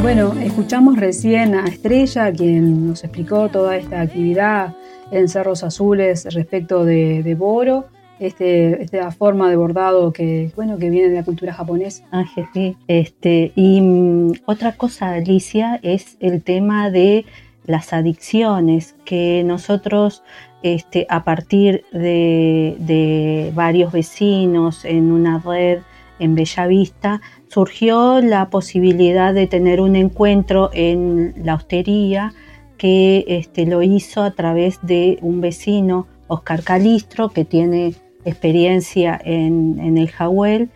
Bueno, 0.03 0.35
escuchamos 0.43 0.97
recién 0.97 1.55
a 1.55 1.67
Estrella, 1.67 2.33
quien 2.33 2.89
nos 2.89 3.05
explicó 3.05 3.49
toda 3.49 3.77
esta 3.77 4.01
actividad 4.01 4.75
en 5.11 5.29
Cerros 5.29 5.63
Azules 5.63 6.27
respecto 6.33 6.85
de, 6.85 7.23
de 7.23 7.35
Boro, 7.35 7.87
este, 8.21 8.83
esta 8.83 9.11
forma 9.11 9.51
de 9.51 9.57
bordado 9.57 10.13
que, 10.13 10.53
bueno, 10.55 10.79
que 10.79 10.91
viene 10.91 11.09
de 11.09 11.17
la 11.17 11.25
cultura 11.25 11.53
japonesa. 11.53 12.05
Ángel, 12.11 12.47
sí. 12.55 12.77
Este, 12.87 13.53
y 13.57 13.81
mm, 13.81 14.33
otra 14.47 14.73
cosa, 14.73 15.15
Alicia, 15.15 15.81
es 15.83 16.17
el 16.21 16.43
tema 16.43 16.91
de 16.91 17.25
las 17.65 17.93
adicciones, 17.93 18.95
que 19.05 19.43
nosotros 19.45 20.23
este, 20.63 21.07
a 21.09 21.25
partir 21.25 21.85
de, 21.93 22.77
de 22.79 23.53
varios 23.55 23.93
vecinos 23.93 24.85
en 24.85 25.11
una 25.11 25.39
red 25.39 25.81
en 26.19 26.35
Bellavista, 26.35 27.21
surgió 27.49 28.21
la 28.21 28.51
posibilidad 28.51 29.35
de 29.35 29.47
tener 29.47 29.81
un 29.81 29.97
encuentro 29.97 30.71
en 30.73 31.35
la 31.43 31.55
hostería 31.55 32.33
que 32.77 33.25
este, 33.27 33.67
lo 33.67 33.83
hizo 33.83 34.23
a 34.23 34.31
través 34.31 34.79
de 34.83 35.19
un 35.23 35.41
vecino, 35.41 36.07
Oscar 36.29 36.63
Calistro, 36.63 37.31
que 37.31 37.45
tiene 37.45 37.95
experiencia 38.25 39.21
en, 39.25 39.79
en 39.81 39.99
el 39.99 40.11
Jahuel, 40.11 40.71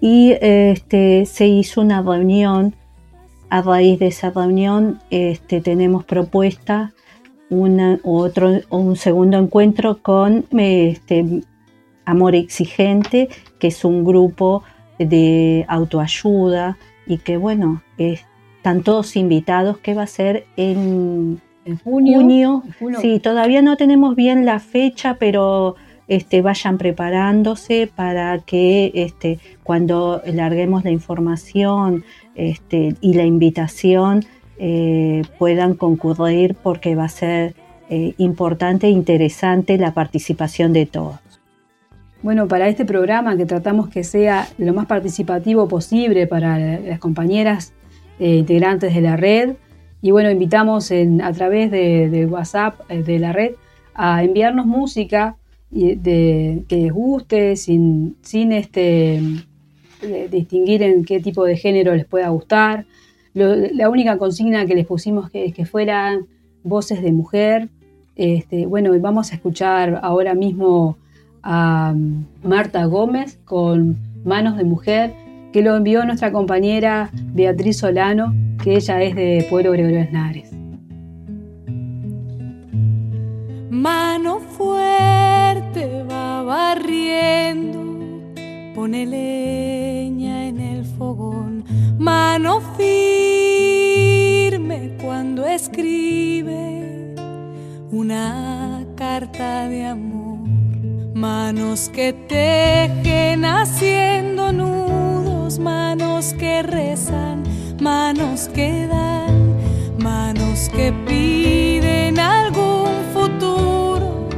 y 0.00 0.34
este, 0.40 1.26
se 1.26 1.46
hizo 1.46 1.80
una 1.80 2.02
reunión. 2.02 2.74
A 3.50 3.62
raíz 3.62 3.98
de 3.98 4.08
esa 4.08 4.30
reunión 4.30 5.00
este, 5.08 5.62
tenemos 5.62 6.04
propuesta 6.04 6.92
una, 7.48 7.98
otro, 8.04 8.60
un 8.68 8.94
segundo 8.96 9.38
encuentro 9.38 10.02
con 10.02 10.44
este, 10.50 11.42
Amor 12.04 12.34
Exigente, 12.34 13.28
que 13.58 13.68
es 13.68 13.84
un 13.86 14.04
grupo 14.04 14.64
de 14.98 15.64
autoayuda 15.66 16.76
y 17.06 17.18
que 17.18 17.38
bueno, 17.38 17.82
están 17.96 18.82
todos 18.82 19.16
invitados 19.16 19.78
que 19.78 19.94
va 19.94 20.02
a 20.02 20.06
ser 20.06 20.44
en, 20.56 21.40
En 21.64 21.78
junio. 21.78 22.18
junio. 22.18 22.62
en 22.66 22.72
junio. 22.74 23.00
Sí, 23.00 23.18
todavía 23.18 23.62
no 23.62 23.78
tenemos 23.78 24.14
bien 24.14 24.44
la 24.44 24.58
fecha, 24.58 25.16
pero 25.18 25.76
este, 26.08 26.40
vayan 26.40 26.78
preparándose 26.78 27.88
para 27.94 28.38
que 28.40 28.90
este, 28.94 29.38
cuando 29.62 30.22
larguemos 30.26 30.82
la 30.84 30.90
información 30.90 32.04
este, 32.34 32.96
y 33.00 33.14
la 33.14 33.24
invitación 33.24 34.24
eh, 34.58 35.22
puedan 35.38 35.74
concurrir 35.74 36.56
porque 36.56 36.94
va 36.94 37.04
a 37.04 37.08
ser 37.10 37.54
eh, 37.90 38.14
importante 38.18 38.86
e 38.86 38.90
interesante 38.90 39.78
la 39.78 39.92
participación 39.92 40.72
de 40.72 40.86
todos. 40.86 41.18
Bueno, 42.22 42.48
para 42.48 42.68
este 42.68 42.84
programa 42.84 43.36
que 43.36 43.46
tratamos 43.46 43.88
que 43.88 44.02
sea 44.02 44.48
lo 44.58 44.74
más 44.74 44.86
participativo 44.86 45.68
posible 45.68 46.26
para 46.26 46.58
las 46.80 46.98
compañeras 46.98 47.74
eh, 48.18 48.36
integrantes 48.36 48.94
de 48.94 49.00
la 49.00 49.16
red, 49.16 49.56
y 50.00 50.10
bueno, 50.10 50.30
invitamos 50.30 50.92
a 51.22 51.32
través 51.32 51.70
de, 51.70 52.08
del 52.08 52.26
WhatsApp 52.26 52.88
de 52.88 53.18
la 53.18 53.32
red 53.32 53.52
a 53.94 54.22
enviarnos 54.22 54.64
música 54.64 55.36
que 55.70 56.64
les 56.68 56.92
guste, 56.92 57.56
sin, 57.56 58.16
sin 58.22 58.52
este, 58.52 59.20
eh, 60.02 60.28
distinguir 60.30 60.82
en 60.82 61.04
qué 61.04 61.20
tipo 61.20 61.44
de 61.44 61.56
género 61.56 61.94
les 61.94 62.06
pueda 62.06 62.28
gustar. 62.30 62.86
La 63.34 63.88
única 63.88 64.18
consigna 64.18 64.66
que 64.66 64.74
les 64.74 64.86
pusimos 64.86 65.30
que, 65.30 65.52
que 65.52 65.64
fueran 65.64 66.26
voces 66.64 67.02
de 67.02 67.12
mujer. 67.12 67.68
Este, 68.16 68.66
bueno, 68.66 68.90
vamos 69.00 69.30
a 69.30 69.36
escuchar 69.36 70.00
ahora 70.02 70.34
mismo 70.34 70.96
a 71.42 71.94
Marta 72.42 72.84
Gómez 72.86 73.38
con 73.44 73.96
Manos 74.24 74.56
de 74.56 74.64
Mujer, 74.64 75.14
que 75.52 75.62
lo 75.62 75.76
envió 75.76 76.04
nuestra 76.04 76.32
compañera 76.32 77.10
Beatriz 77.32 77.78
Solano, 77.78 78.34
que 78.62 78.74
ella 78.76 79.02
es 79.02 79.14
de 79.14 79.46
Pueblo 79.48 79.72
Gregorio 79.72 80.00
Esnares. 80.00 80.50
Mano 83.70 84.40
fuerte 84.40 85.17
de 99.32 99.84
amor. 99.84 100.38
Manos 101.14 101.88
que 101.88 102.12
tejen 102.12 103.44
haciendo 103.44 104.52
nudos, 104.52 105.58
manos 105.58 106.34
que 106.34 106.62
rezan, 106.62 107.42
manos 107.80 108.48
que 108.48 108.86
dan, 108.86 109.56
manos 109.98 110.68
que 110.68 110.92
piden 111.06 112.18
algún 112.18 112.88
futuro 113.12 114.28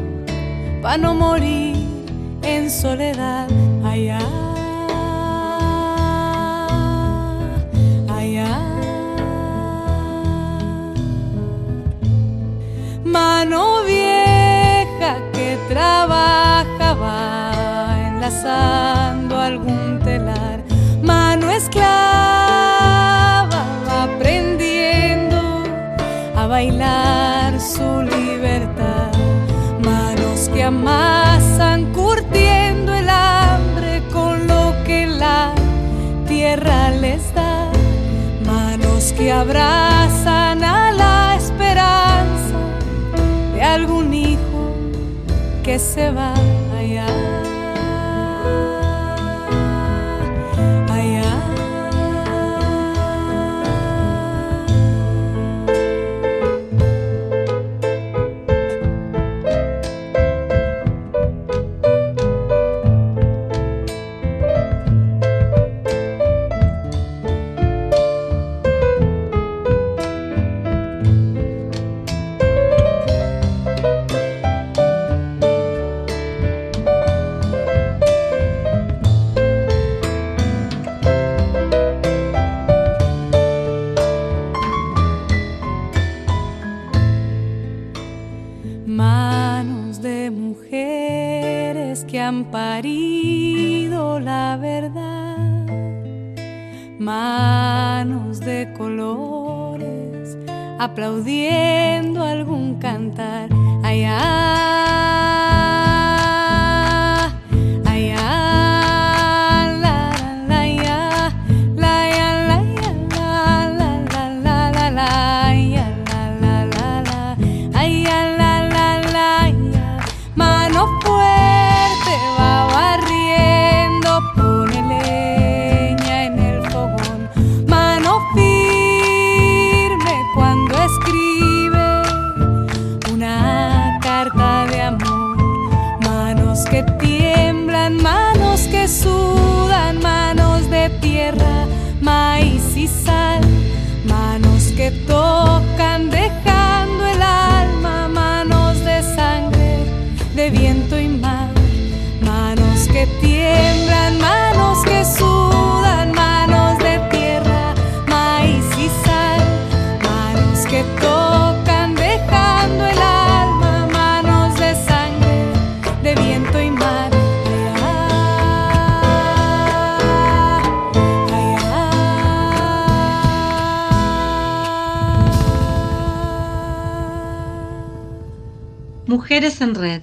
para 0.83 0.98
no 0.98 1.14
morir 1.14 1.76
en 2.42 2.70
soledad. 2.70 3.48
Ay, 3.85 4.11
trabajaba 15.70 17.14
enlazando 18.09 19.38
algún 19.38 20.00
telar, 20.00 20.64
mano 21.00 21.48
esclava 21.48 21.87
aprendiendo 24.02 25.62
a 26.37 26.48
bailar 26.48 27.61
su 27.61 28.02
libertad, 28.02 29.12
manos 29.85 30.50
que 30.52 30.64
amasan 30.64 31.92
curtiendo 31.92 32.92
el 32.92 33.09
hambre 33.09 34.02
con 34.12 34.48
lo 34.48 34.74
que 34.85 35.06
la 35.06 35.54
tierra 36.26 36.90
les 36.90 37.33
da, 37.33 37.70
manos 38.44 39.14
que 39.16 39.30
abrazan 39.30 40.60
que 45.70 45.78
se 45.78 46.11
va 46.11 46.60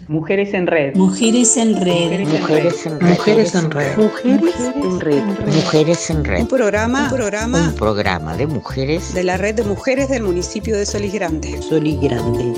Mujeres 0.07 0.53
en 0.53 0.67
red. 0.67 0.95
Mujeres 0.95 1.57
en 1.57 1.75
red. 1.81 2.21
Mujeres 2.21 2.85
en 2.85 2.99
red. 2.99 3.09
Mujeres 3.09 3.55
en 3.55 3.71
red. 3.71 3.97
Mujeres 3.97 4.55
en 4.75 4.99
red. 5.01 5.21
Mujeres 5.53 6.09
en 6.09 6.23
red. 6.23 6.41
Un 6.41 6.47
programa, 6.47 7.03
un 7.11 7.17
programa 7.17 7.67
Un 7.69 7.75
programa 7.75 8.37
de 8.37 8.47
mujeres 8.47 9.13
de 9.13 9.23
la 9.25 9.35
red 9.35 9.55
de 9.55 9.63
mujeres 9.63 10.07
del 10.07 10.23
municipio 10.23 10.77
de 10.77 10.85
Solís 10.85 11.13
Grande. 11.13 11.61
Solís 11.61 11.99
Grande. 11.99 12.53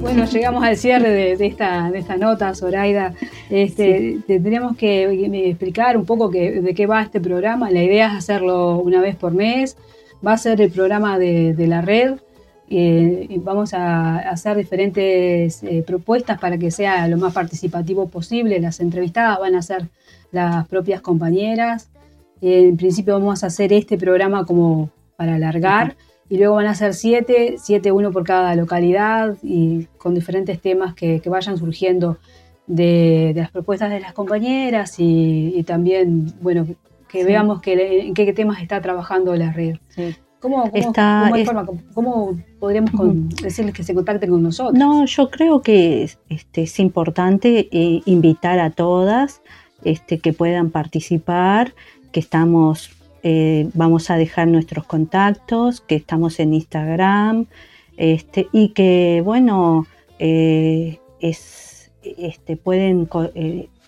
Bueno, 0.00 0.24
llegamos 0.24 0.64
al 0.64 0.76
cierre 0.78 1.10
de, 1.10 1.36
de 1.36 1.46
esta, 1.46 1.90
de 1.90 1.98
esta 1.98 2.16
nota, 2.16 2.54
Zoraida. 2.54 3.12
Este, 3.50 4.18
Tendríamos 4.26 4.76
que 4.78 5.04
explicar 5.50 5.98
un 5.98 6.06
poco 6.06 6.30
que- 6.30 6.62
de 6.62 6.74
qué 6.74 6.86
va 6.86 7.02
este 7.02 7.20
programa. 7.20 7.70
La 7.70 7.82
idea 7.82 8.06
es 8.12 8.14
hacerlo 8.18 8.78
una 8.78 9.02
vez 9.02 9.16
por 9.16 9.32
mes. 9.32 9.76
Va 10.26 10.32
a 10.32 10.38
ser 10.38 10.60
el 10.62 10.70
programa 10.70 11.18
de, 11.18 11.52
de 11.52 11.66
la 11.66 11.82
red. 11.82 12.14
Eh, 12.74 13.40
vamos 13.42 13.74
a 13.74 14.18
hacer 14.18 14.56
diferentes 14.56 15.62
eh, 15.62 15.82
propuestas 15.86 16.38
para 16.38 16.56
que 16.58 16.70
sea 16.70 17.06
lo 17.08 17.16
más 17.18 17.32
participativo 17.34 18.08
posible. 18.08 18.58
Las 18.60 18.80
entrevistadas 18.80 19.38
van 19.38 19.54
a 19.56 19.62
ser 19.62 19.88
las 20.30 20.66
propias 20.68 21.00
compañeras. 21.00 21.90
en 22.40 22.76
principio 22.76 23.14
vamos 23.14 23.44
a 23.44 23.48
hacer 23.48 23.72
este 23.72 23.96
programa 23.98 24.44
como 24.46 24.90
para 25.16 25.34
alargar 25.34 25.96
y 26.28 26.38
luego 26.38 26.54
van 26.56 26.66
a 26.66 26.74
ser 26.74 26.94
siete, 26.94 27.56
siete 27.58 27.92
uno 27.92 28.10
por 28.10 28.24
cada 28.24 28.54
localidad 28.56 29.36
y 29.42 29.84
con 29.98 30.14
diferentes 30.14 30.58
temas 30.60 30.94
que, 30.94 31.20
que 31.20 31.28
vayan 31.30 31.58
surgiendo 31.58 32.16
de, 32.66 33.32
de 33.34 33.40
las 33.42 33.50
propuestas 33.50 33.90
de 33.90 34.00
las 34.00 34.12
compañeras 34.14 34.98
y, 34.98 35.52
y 35.54 35.62
también, 35.64 36.32
bueno, 36.40 36.66
que, 37.08 37.20
Sí. 37.20 37.24
veamos 37.26 37.60
que, 37.60 38.06
en 38.06 38.14
qué 38.14 38.32
temas 38.32 38.62
está 38.62 38.80
trabajando 38.80 39.36
la 39.36 39.52
red. 39.52 39.76
¿Cómo, 40.42 40.56
cómo, 40.64 40.70
Está- 40.74 41.22
cómo 41.24 41.34
hay 41.36 41.40
es- 41.42 41.46
forma? 41.46 41.64
¿Cómo- 41.64 41.80
cómo 41.94 42.38
podríamos 42.58 42.90
con- 42.90 43.28
decirles 43.28 43.72
que 43.74 43.84
se 43.84 43.94
contacten 43.94 44.28
con 44.28 44.42
nosotros? 44.42 44.76
No, 44.78 45.06
yo 45.06 45.30
creo 45.30 45.62
que 45.62 46.02
es, 46.02 46.18
este, 46.28 46.62
es 46.62 46.78
importante 46.80 47.68
eh, 47.70 48.02
invitar 48.04 48.58
a 48.58 48.70
todas 48.70 49.40
este, 49.84 50.18
que 50.18 50.32
puedan 50.32 50.70
participar, 50.70 51.74
que 52.12 52.20
estamos, 52.20 52.90
eh, 53.22 53.68
vamos 53.74 54.10
a 54.10 54.16
dejar 54.16 54.48
nuestros 54.48 54.84
contactos, 54.84 55.80
que 55.80 55.94
estamos 55.96 56.38
en 56.40 56.54
Instagram, 56.54 57.46
este, 57.96 58.48
y 58.52 58.68
que, 58.70 59.22
bueno, 59.24 59.86
eh, 60.18 60.98
es, 61.20 61.90
este, 62.02 62.56
pueden 62.56 63.08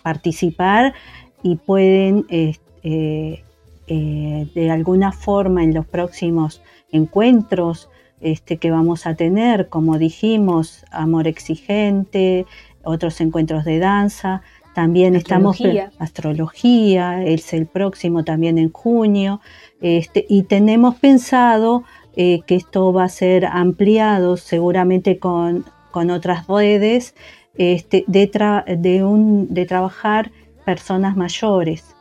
participar 0.03 0.93
y 1.43 1.55
pueden 1.57 2.25
eh, 3.87 4.47
de 4.55 4.71
alguna 4.71 5.11
forma 5.11 5.63
en 5.63 5.73
los 5.73 5.85
próximos 5.85 6.61
encuentros 6.91 7.89
este, 8.21 8.57
que 8.57 8.71
vamos 8.71 9.05
a 9.05 9.15
tener, 9.15 9.69
como 9.69 9.97
dijimos, 9.97 10.85
Amor 10.91 11.27
Exigente, 11.27 12.45
otros 12.83 13.21
encuentros 13.21 13.65
de 13.65 13.79
danza. 13.79 14.41
También 14.73 15.15
Astrología. 15.15 15.85
estamos 15.85 16.01
astrología, 16.01 17.23
es 17.23 17.53
el 17.53 17.65
próximo 17.65 18.25
también 18.25 18.57
en 18.57 18.71
junio, 18.73 19.39
este, 19.79 20.25
y 20.27 20.43
tenemos 20.43 20.95
pensado 20.95 21.83
eh, 22.17 22.41
que 22.45 22.55
esto 22.55 22.91
va 22.91 23.05
a 23.05 23.09
ser 23.09 23.45
ampliado 23.45 24.35
seguramente 24.35 25.17
con, 25.17 25.63
con 25.91 26.09
otras 26.09 26.45
redes 26.47 27.15
este, 27.57 28.03
de, 28.07 28.29
tra- 28.29 28.65
de, 28.65 29.05
un, 29.05 29.53
de 29.53 29.65
trabajar 29.65 30.31
personas 30.65 31.15
mayores. 31.15 31.94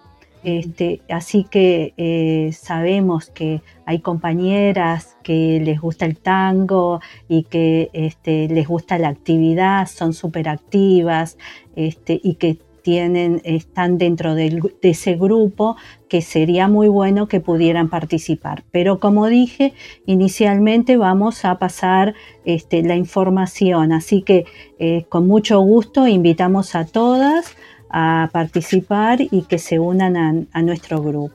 Este, 0.44 1.00
así 1.08 1.44
que 1.50 1.94
eh, 1.96 2.52
sabemos 2.52 3.30
que 3.30 3.62
hay 3.86 4.00
compañeras 4.00 5.16
que 5.22 5.60
les 5.64 5.80
gusta 5.80 6.04
el 6.04 6.18
tango 6.18 7.00
y 7.28 7.44
que 7.44 7.90
este, 7.94 8.48
les 8.48 8.68
gusta 8.68 8.98
la 8.98 9.08
actividad, 9.08 9.86
son 9.88 10.12
súper 10.12 10.50
activas 10.50 11.38
este, 11.76 12.20
y 12.22 12.34
que 12.34 12.58
tienen, 12.84 13.40
están 13.44 13.96
dentro 13.96 14.34
de 14.34 14.60
ese 14.82 15.14
grupo 15.16 15.76
que 16.06 16.20
sería 16.20 16.68
muy 16.68 16.86
bueno 16.86 17.28
que 17.28 17.40
pudieran 17.40 17.88
participar. 17.88 18.62
Pero 18.70 19.00
como 19.00 19.26
dije, 19.26 19.72
inicialmente 20.04 20.98
vamos 20.98 21.46
a 21.46 21.58
pasar 21.58 22.14
este, 22.44 22.82
la 22.82 22.94
información, 22.94 23.90
así 23.92 24.20
que 24.20 24.44
eh, 24.78 25.06
con 25.08 25.26
mucho 25.26 25.60
gusto 25.60 26.06
invitamos 26.06 26.74
a 26.74 26.84
todas 26.84 27.56
a 27.96 28.28
participar 28.32 29.20
y 29.20 29.42
que 29.42 29.58
se 29.58 29.78
unan 29.78 30.16
a, 30.16 30.34
a 30.52 30.62
nuestro 30.62 31.00
grupo. 31.00 31.32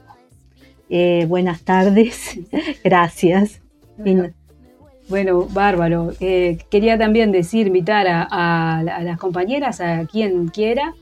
Eh, 0.89 1.25
buenas 1.29 1.61
tardes, 1.61 2.37
gracias. 2.83 3.61
Bueno, 5.07 5.47
bárbaro. 5.51 6.11
Eh, 6.19 6.57
quería 6.69 6.97
también 6.97 7.31
decir, 7.31 7.67
invitar 7.67 8.07
a, 8.07 8.27
a- 8.29 8.79
a 8.79 9.03
las 9.03 9.17
compañeras, 9.17 9.79
a 9.79 10.05
quien 10.05 10.49
quiera, 10.49 10.93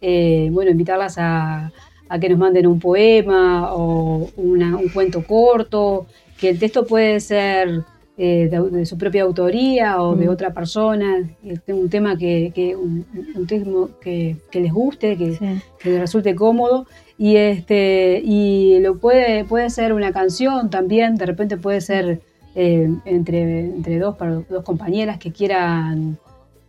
eh, 0.00 0.48
bueno, 0.50 0.72
invitarlas 0.72 1.16
a, 1.18 1.70
a 2.08 2.18
que 2.18 2.28
nos 2.28 2.38
manden 2.38 2.66
un 2.66 2.80
poema 2.80 3.72
o 3.72 4.28
una- 4.36 4.76
un 4.76 4.88
cuento 4.88 5.24
corto, 5.24 6.06
que 6.38 6.50
el 6.50 6.58
texto 6.58 6.84
puede 6.86 7.20
ser 7.20 7.82
eh, 8.16 8.48
de, 8.50 8.70
de 8.70 8.86
su 8.86 8.96
propia 8.96 9.22
autoría 9.24 10.00
o 10.02 10.14
de 10.14 10.28
otra 10.28 10.52
persona, 10.54 11.16
este, 11.44 11.72
un 11.72 11.88
tema 11.90 12.16
que, 12.16 12.52
que- 12.54 12.76
un, 12.76 13.04
un 13.34 13.46
tema 13.46 13.88
que, 14.00 14.36
que 14.50 14.60
les 14.60 14.72
guste, 14.72 15.16
que, 15.16 15.34
sí. 15.34 15.46
que 15.80 15.90
les 15.90 16.00
resulte 16.00 16.34
cómodo. 16.34 16.86
Y 17.18 17.36
este 17.36 18.20
y 18.24 18.78
lo 18.80 18.98
puede 18.98 19.44
puede 19.44 19.70
ser 19.70 19.92
una 19.92 20.12
canción 20.12 20.68
también. 20.70 21.14
De 21.16 21.26
repente 21.26 21.56
puede 21.56 21.80
ser 21.80 22.20
eh, 22.56 22.88
entre 23.04 23.60
entre 23.66 23.98
dos 24.00 24.16
compañeras 24.64 25.18
que 25.18 25.30
quieran 25.32 26.18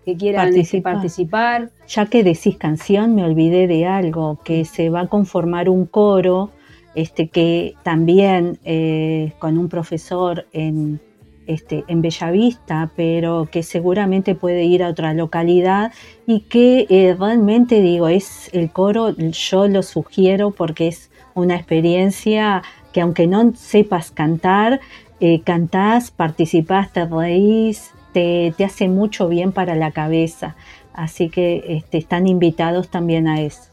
que 0.04 0.16
quieran 0.16 0.50
este, 0.50 0.82
Participar. 0.82 0.94
participar. 0.94 1.70
Ya 1.88 2.06
que 2.06 2.24
decís 2.24 2.58
canción, 2.58 3.16
me 3.16 3.24
olvidé 3.24 3.66
de 3.66 3.88
algo, 3.88 4.40
que 4.44 4.64
se 4.66 4.90
va 4.92 5.02
a 5.02 5.08
conformar 5.08 5.68
un 5.68 5.88
coro, 5.88 6.52
este, 6.94 7.28
que 7.28 7.74
también 7.82 8.60
eh, 8.66 9.34
con 9.40 9.58
un 9.58 9.68
profesor 9.68 10.46
en, 10.54 11.00
este, 11.48 11.84
en 11.88 12.02
Bellavista, 12.02 12.92
pero 12.96 13.48
que 13.52 13.64
seguramente 13.64 14.36
puede 14.36 14.64
ir 14.64 14.84
a 14.84 14.90
otra 14.90 15.14
localidad 15.14 15.92
y 16.26 16.42
que 16.42 16.88
eh, 16.90 17.16
realmente 17.18 17.82
digo, 17.82 18.08
es 18.08 18.50
el 18.54 18.72
coro, 18.72 19.16
yo 19.18 19.68
lo 19.68 19.84
sugiero 19.84 20.52
porque 20.52 20.88
es 20.88 21.10
una 21.34 21.56
experiencia 21.56 22.64
que 22.92 23.02
aunque 23.02 23.28
no 23.28 23.54
sepas 23.56 24.12
cantar, 24.12 24.80
eh, 25.20 25.42
cantás, 25.42 26.12
participás, 26.12 26.92
te 26.94 27.06
reís, 27.06 27.92
te, 28.14 28.54
te 28.58 28.64
hace 28.64 28.88
mucho 28.88 29.28
bien 29.28 29.52
para 29.52 29.76
la 29.76 29.92
cabeza. 29.92 30.56
Así 30.94 31.30
que 31.30 31.64
este, 31.68 31.98
están 31.98 32.26
invitados 32.26 32.90
también 32.90 33.28
a 33.28 33.42
eso. 33.42 33.64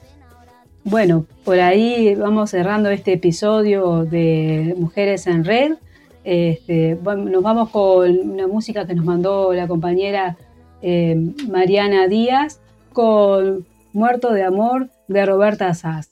bueno 0.83 1.25
por 1.45 1.61
ahí 1.61 2.17
vamos 2.17 2.51
cerrando 2.51 2.91
este 2.91 3.13
episodio 3.13 4.05
de 4.05 4.75
Mujeres 4.77 5.29
en 5.29 5.45
Red 5.45 5.75
Este, 6.25 6.97
nos 7.03 7.43
vamos 7.43 7.71
con 7.71 8.31
una 8.31 8.47
música 8.47 8.87
que 8.87 8.95
nos 8.95 9.05
mandó 9.05 9.53
la 9.53 9.67
compañera 9.67 10.37
eh, 10.81 11.17
Mariana 11.49 12.07
Díaz 12.09 12.61
con 12.93 13.67
Muerto 13.93 14.33
de 14.33 14.45
Amor 14.45 14.91
de 15.09 15.27
Roberta 15.27 15.73
Sass. 15.75 16.11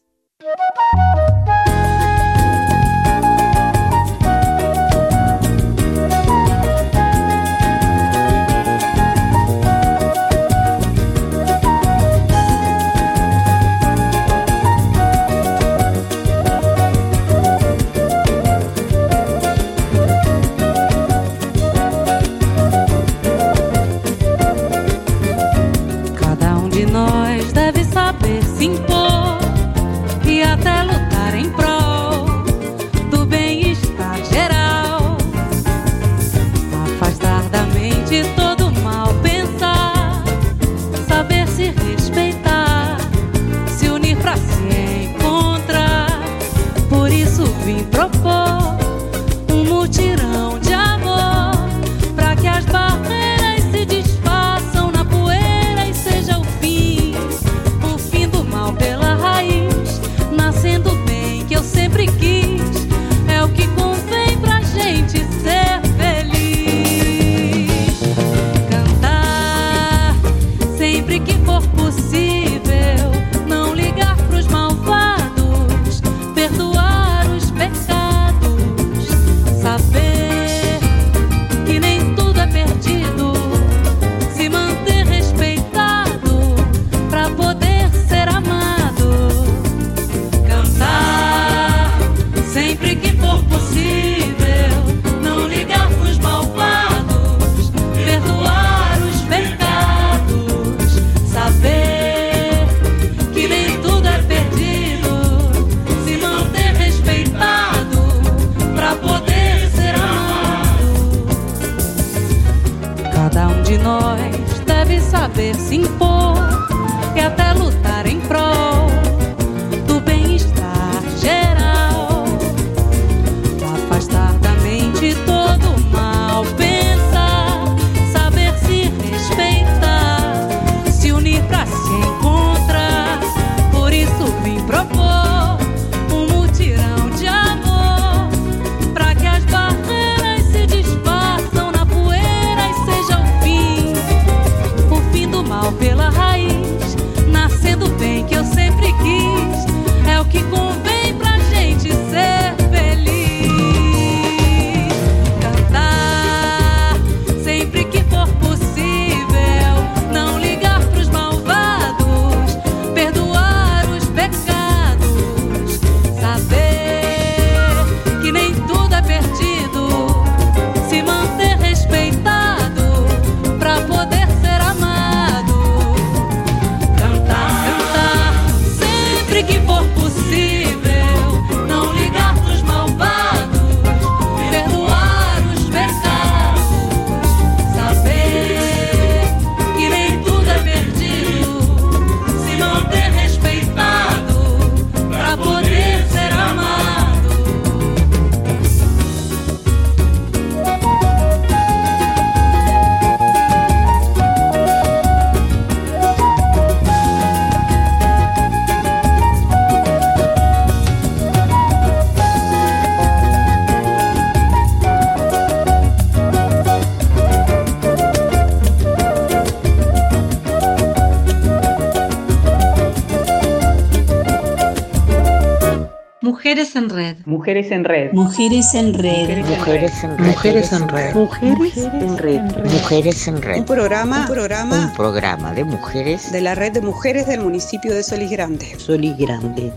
Mujeres 227.51 227.73
en 227.73 227.85
Red. 227.85 228.13
Mujeres 228.13 228.75
en 228.75 228.95
Red. 228.95 229.45
Mujeres 229.45 230.05
en 230.05 230.17
Red. 230.17 230.25
Mujeres 230.25 230.73
en 230.73 230.89
Red. 230.89 231.15
Mujeres 231.15 231.77
en 231.79 232.17
Red. 232.17 232.41
Mujeres 232.65 233.27
en 233.27 233.43
Red. 233.43 233.59
Un 233.59 233.65
programa, 233.65 234.21
un 234.21 234.27
programa 234.33 234.87
Un 234.87 234.95
programa 234.95 235.53
de 235.53 235.65
mujeres 235.65 236.31
de 236.31 236.41
la 236.43 236.55
red 236.55 236.73
de 236.73 236.81
mujeres 236.81 237.27
del 237.27 237.41
municipio 237.41 237.93
de 237.93 238.05
Solís 238.05 238.31
Grande. 238.31 238.79
Solís 238.79 239.17
Grande. 239.19 239.73